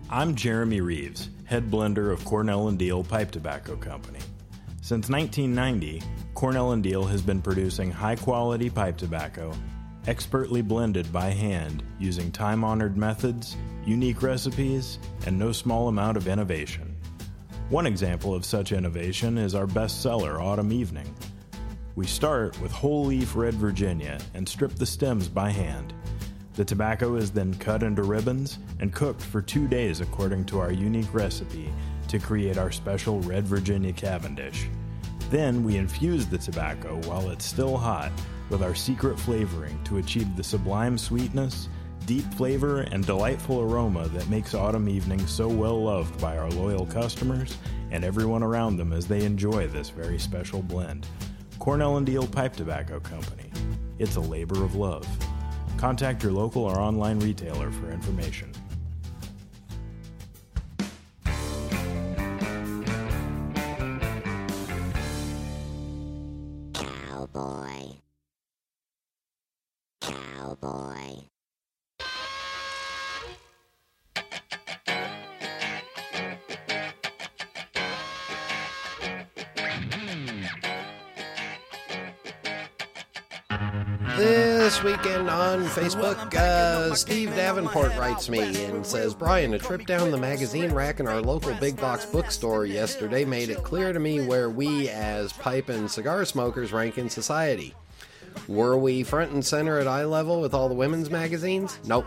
[0.09, 4.19] I'm Jeremy Reeves, head blender of Cornell and Diehl Pipe Tobacco Company.
[4.81, 6.03] Since 1990,
[6.35, 9.53] Cornell and Diehl has been producing high-quality pipe tobacco,
[10.07, 16.95] expertly blended by hand using time-honored methods, unique recipes, and no small amount of innovation.
[17.69, 21.13] One example of such innovation is our bestseller Autumn Evening.
[21.95, 25.93] We start with whole leaf red Virginia and strip the stems by hand.
[26.55, 30.71] The tobacco is then cut into ribbons and cooked for two days according to our
[30.71, 31.71] unique recipe
[32.09, 34.67] to create our special red Virginia Cavendish.
[35.29, 38.11] Then we infuse the tobacco while it's still hot
[38.49, 41.69] with our secret flavoring to achieve the sublime sweetness,
[42.05, 46.85] deep flavor, and delightful aroma that makes Autumn evenings so well loved by our loyal
[46.85, 47.57] customers
[47.91, 51.07] and everyone around them as they enjoy this very special blend.
[51.59, 53.49] Cornell and Diehl Pipe Tobacco Company.
[53.99, 55.07] It's a labor of love.
[55.77, 58.51] Contact your local or online retailer for information.
[85.83, 91.01] Facebook, uh, Steve Davenport writes me and says, Brian, a trip down the magazine rack
[91.01, 95.33] in our local big box bookstore yesterday made it clear to me where we, as
[95.33, 97.75] pipe and cigar smokers, rank in society.
[98.47, 101.77] Were we front and center at eye level with all the women's magazines?
[101.83, 102.05] Nope.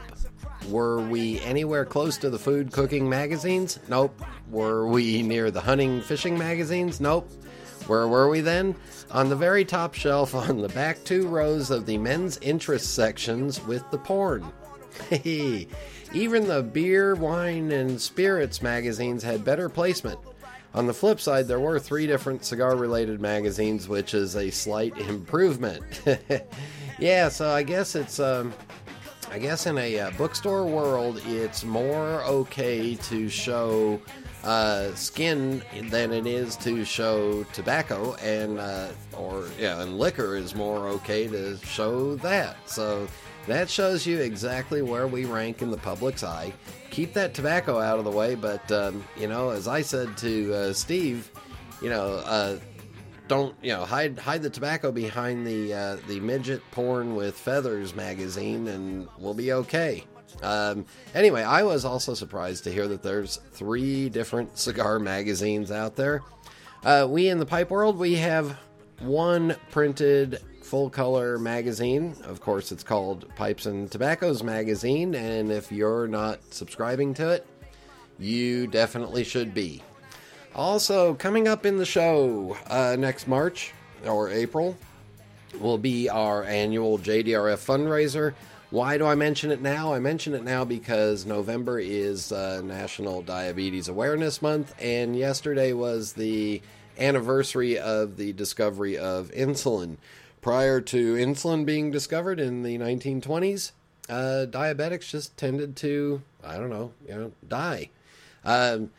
[0.70, 3.78] Were we anywhere close to the food cooking magazines?
[3.90, 4.18] Nope.
[4.50, 6.98] Were we near the hunting fishing magazines?
[6.98, 7.30] Nope.
[7.86, 8.74] Where were we then?
[9.10, 13.64] On the very top shelf on the back two rows of the men's interest sections
[13.64, 14.44] with the porn.
[15.08, 15.68] Hey,
[16.12, 20.18] even the beer, wine, and spirits magazines had better placement.
[20.74, 24.96] On the flip side, there were three different cigar related magazines, which is a slight
[25.08, 25.82] improvement.
[26.98, 28.20] yeah, so I guess it's.
[28.20, 28.52] Um,
[29.28, 34.00] I guess in a uh, bookstore world, it's more okay to show
[34.46, 38.88] uh, skin than it is to show tobacco, and uh,
[39.18, 42.56] or yeah, and liquor is more okay to show that.
[42.68, 43.08] So
[43.48, 46.52] that shows you exactly where we rank in the public's eye.
[46.90, 50.54] Keep that tobacco out of the way, but um, you know, as I said to
[50.54, 51.30] uh, Steve,
[51.82, 52.22] you know.
[52.24, 52.58] Uh,
[53.28, 57.92] don't you know hide hide the tobacco behind the uh, the midget porn with feathers
[57.92, 60.04] magazine and we'll be okay
[60.42, 60.84] um,
[61.14, 66.22] anyway i was also surprised to hear that there's three different cigar magazines out there
[66.84, 68.58] uh, we in the pipe world we have
[69.00, 72.16] one printed full color magazine.
[72.24, 77.46] Of course, it's called Pipes and Tobaccos Magazine, and if you're not subscribing to it,
[78.18, 79.82] you definitely should be.
[80.56, 83.74] Also, coming up in the show uh, next March
[84.04, 84.76] or April
[85.60, 88.34] will be our annual JDRF fundraiser.
[88.76, 89.94] Why do I mention it now?
[89.94, 96.12] I mention it now because November is uh, National Diabetes Awareness Month, and yesterday was
[96.12, 96.60] the
[96.98, 99.96] anniversary of the discovery of insulin.
[100.42, 103.72] Prior to insulin being discovered in the 1920s,
[104.10, 107.88] uh, diabetics just tended to, I don't know, you know, die.
[108.44, 108.90] Um,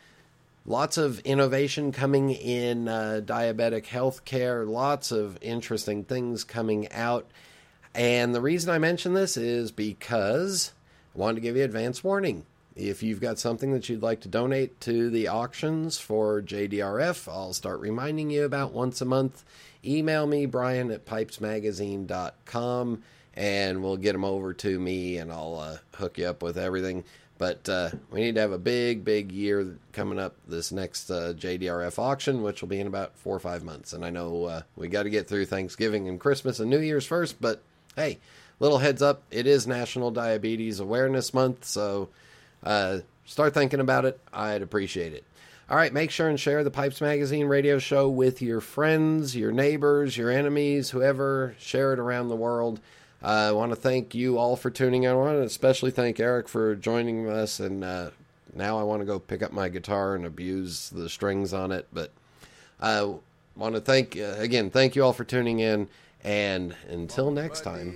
[0.66, 7.30] lots of innovation coming in uh, diabetic health care, lots of interesting things coming out.
[7.94, 10.72] And the reason I mention this is because
[11.14, 12.44] I wanted to give you advance warning.
[12.76, 17.52] If you've got something that you'd like to donate to the auctions for JDRF, I'll
[17.52, 19.44] start reminding you about once a month.
[19.84, 23.02] Email me, Brian at pipesmagazine.com,
[23.34, 27.02] and we'll get them over to me and I'll uh, hook you up with everything.
[27.36, 31.34] But uh, we need to have a big, big year coming up this next uh,
[31.36, 33.92] JDRF auction, which will be in about four or five months.
[33.92, 37.06] And I know uh, we got to get through Thanksgiving and Christmas and New Year's
[37.06, 37.62] first, but
[37.98, 38.18] hey,
[38.60, 42.08] little heads up, it is National Diabetes Awareness Month, so
[42.62, 44.20] uh, start thinking about it.
[44.32, 45.24] I'd appreciate it.
[45.68, 49.50] All right, make sure and share the Pipes Magazine radio show with your friends, your
[49.50, 51.56] neighbors, your enemies, whoever.
[51.58, 52.80] Share it around the world.
[53.22, 55.10] Uh, I want to thank you all for tuning in.
[55.10, 57.58] I want to especially thank Eric for joining us.
[57.58, 58.10] And uh,
[58.54, 61.86] now I want to go pick up my guitar and abuse the strings on it.
[61.92, 62.12] But
[62.80, 63.02] I
[63.56, 65.88] want to thank, uh, again, thank you all for tuning in.
[66.24, 67.94] And until next time.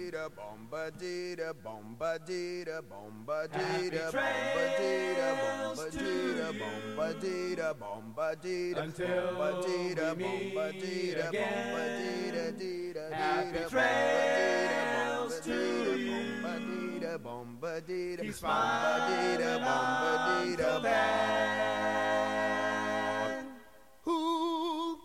[24.04, 24.98] Who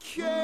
[0.00, 0.43] cares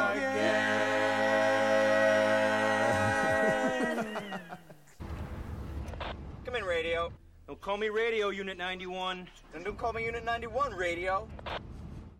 [7.71, 9.25] call me radio, Unit 91.
[9.55, 11.25] And don't call me Unit 91, radio.